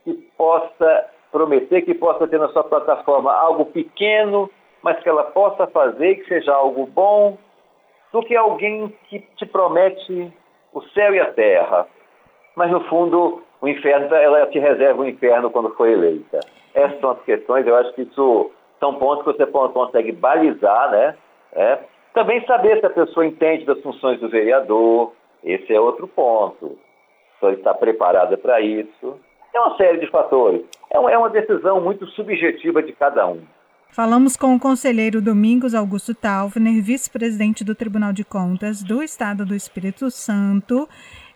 que 0.04 0.14
possa 0.38 1.06
prometer, 1.32 1.82
que 1.84 1.94
possa 1.94 2.28
ter 2.28 2.40
na 2.40 2.50
sua 2.50 2.64
plataforma 2.64 3.34
algo 3.34 3.66
pequeno, 3.66 4.50
mas 4.82 5.00
que 5.02 5.10
ela 5.10 5.24
possa 5.24 5.68
fazer, 5.68 6.16
que 6.16 6.28
seja 6.28 6.54
algo 6.54 6.86
bom, 6.86 7.38
do 8.12 8.22
que 8.24 8.36
alguém 8.36 8.94
que 9.08 9.20
te 9.38 9.46
promete 9.46 10.34
o 10.74 10.82
céu 10.90 11.14
e 11.14 11.20
a 11.20 11.32
terra, 11.32 11.88
mas 12.56 12.72
no 12.72 12.82
fundo 12.86 13.44
o 13.62 13.68
inferno, 13.68 14.14
ela 14.14 14.48
te 14.48 14.60
reserva 14.60 15.02
o 15.02 15.08
inferno 15.08 15.52
quando 15.52 15.74
for 15.76 15.88
eleita. 15.88 16.40
Essas 16.74 17.00
são 17.00 17.12
as 17.12 17.22
questões, 17.22 17.66
eu 17.68 17.76
acho 17.76 17.94
que 17.94 18.02
isso 18.02 18.52
são 18.80 18.96
pontos 18.96 19.24
que 19.24 19.38
você 19.38 19.46
consegue 19.46 20.12
balizar, 20.12 20.92
né? 20.92 21.16
É, 21.54 21.80
também 22.14 22.44
saber 22.46 22.80
se 22.80 22.86
a 22.86 22.90
pessoa 22.90 23.26
entende 23.26 23.66
das 23.66 23.80
funções 23.82 24.20
do 24.20 24.30
vereador, 24.30 25.14
esse 25.44 25.74
é 25.74 25.80
outro 25.80 26.08
ponto. 26.08 26.78
Se 27.40 27.46
ela 27.46 27.54
está 27.54 27.74
preparada 27.74 28.38
para 28.38 28.60
isso. 28.62 29.20
É 29.54 29.60
uma 29.60 29.76
série 29.76 30.00
de 30.00 30.10
fatores. 30.10 30.64
É, 30.90 30.98
é 30.98 31.18
uma 31.18 31.30
decisão 31.30 31.82
muito 31.82 32.08
subjetiva 32.08 32.82
de 32.82 32.94
cada 32.94 33.28
um. 33.28 33.42
Falamos 33.94 34.38
com 34.38 34.56
o 34.56 34.60
conselheiro 34.60 35.22
Domingos 35.22 35.76
Augusto 35.76 36.16
Taufner, 36.16 36.82
vice-presidente 36.82 37.62
do 37.62 37.76
Tribunal 37.76 38.14
de 38.14 38.24
Contas 38.24 38.82
do 38.82 39.04
Estado 39.04 39.46
do 39.46 39.54
Espírito 39.54 40.10
Santo, 40.10 40.88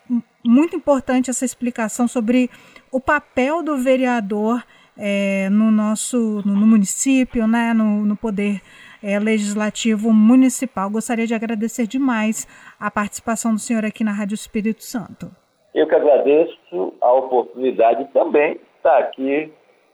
muito 0.45 0.75
importante 0.75 1.31
essa 1.31 1.45
explicação 1.45 2.09
sobre 2.09 2.51
o 2.91 2.99
papel 2.99 3.63
do 3.63 3.77
vereador 3.77 4.61
é, 4.99 5.49
no 5.51 5.71
nosso 5.71 6.43
no, 6.45 6.53
no 6.53 6.67
município, 6.67 7.47
né, 7.47 7.73
no, 7.73 8.05
no 8.05 8.17
poder 8.17 8.61
é, 9.01 9.21
Legislativo 9.21 10.13
Municipal. 10.13 10.91
Gostaria 10.91 11.29
de 11.29 11.33
agradecer 11.33 11.87
demais 11.87 12.45
a 12.81 12.91
participação 12.91 13.53
do 13.53 13.61
senhor 13.61 13.85
aqui 13.85 14.03
na 14.03 14.11
Rádio 14.11 14.35
Espírito 14.35 14.83
Santo. 14.83 15.31
Eu 15.73 15.87
que 15.87 15.95
agradeço 15.95 16.93
a 17.01 17.13
oportunidade 17.13 18.09
também 18.13 18.55
de 18.55 18.61
estar 18.79 18.99
aqui 18.99 19.53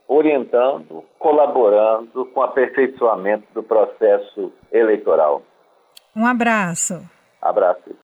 orientando, 0.08 1.04
colaborando 1.18 2.24
com 2.24 2.40
o 2.40 2.42
aperfeiçoamento 2.42 3.44
do 3.52 3.62
processo 3.62 4.50
eleitoral. 4.72 5.42
Um 6.16 6.24
abraço. 6.26 7.06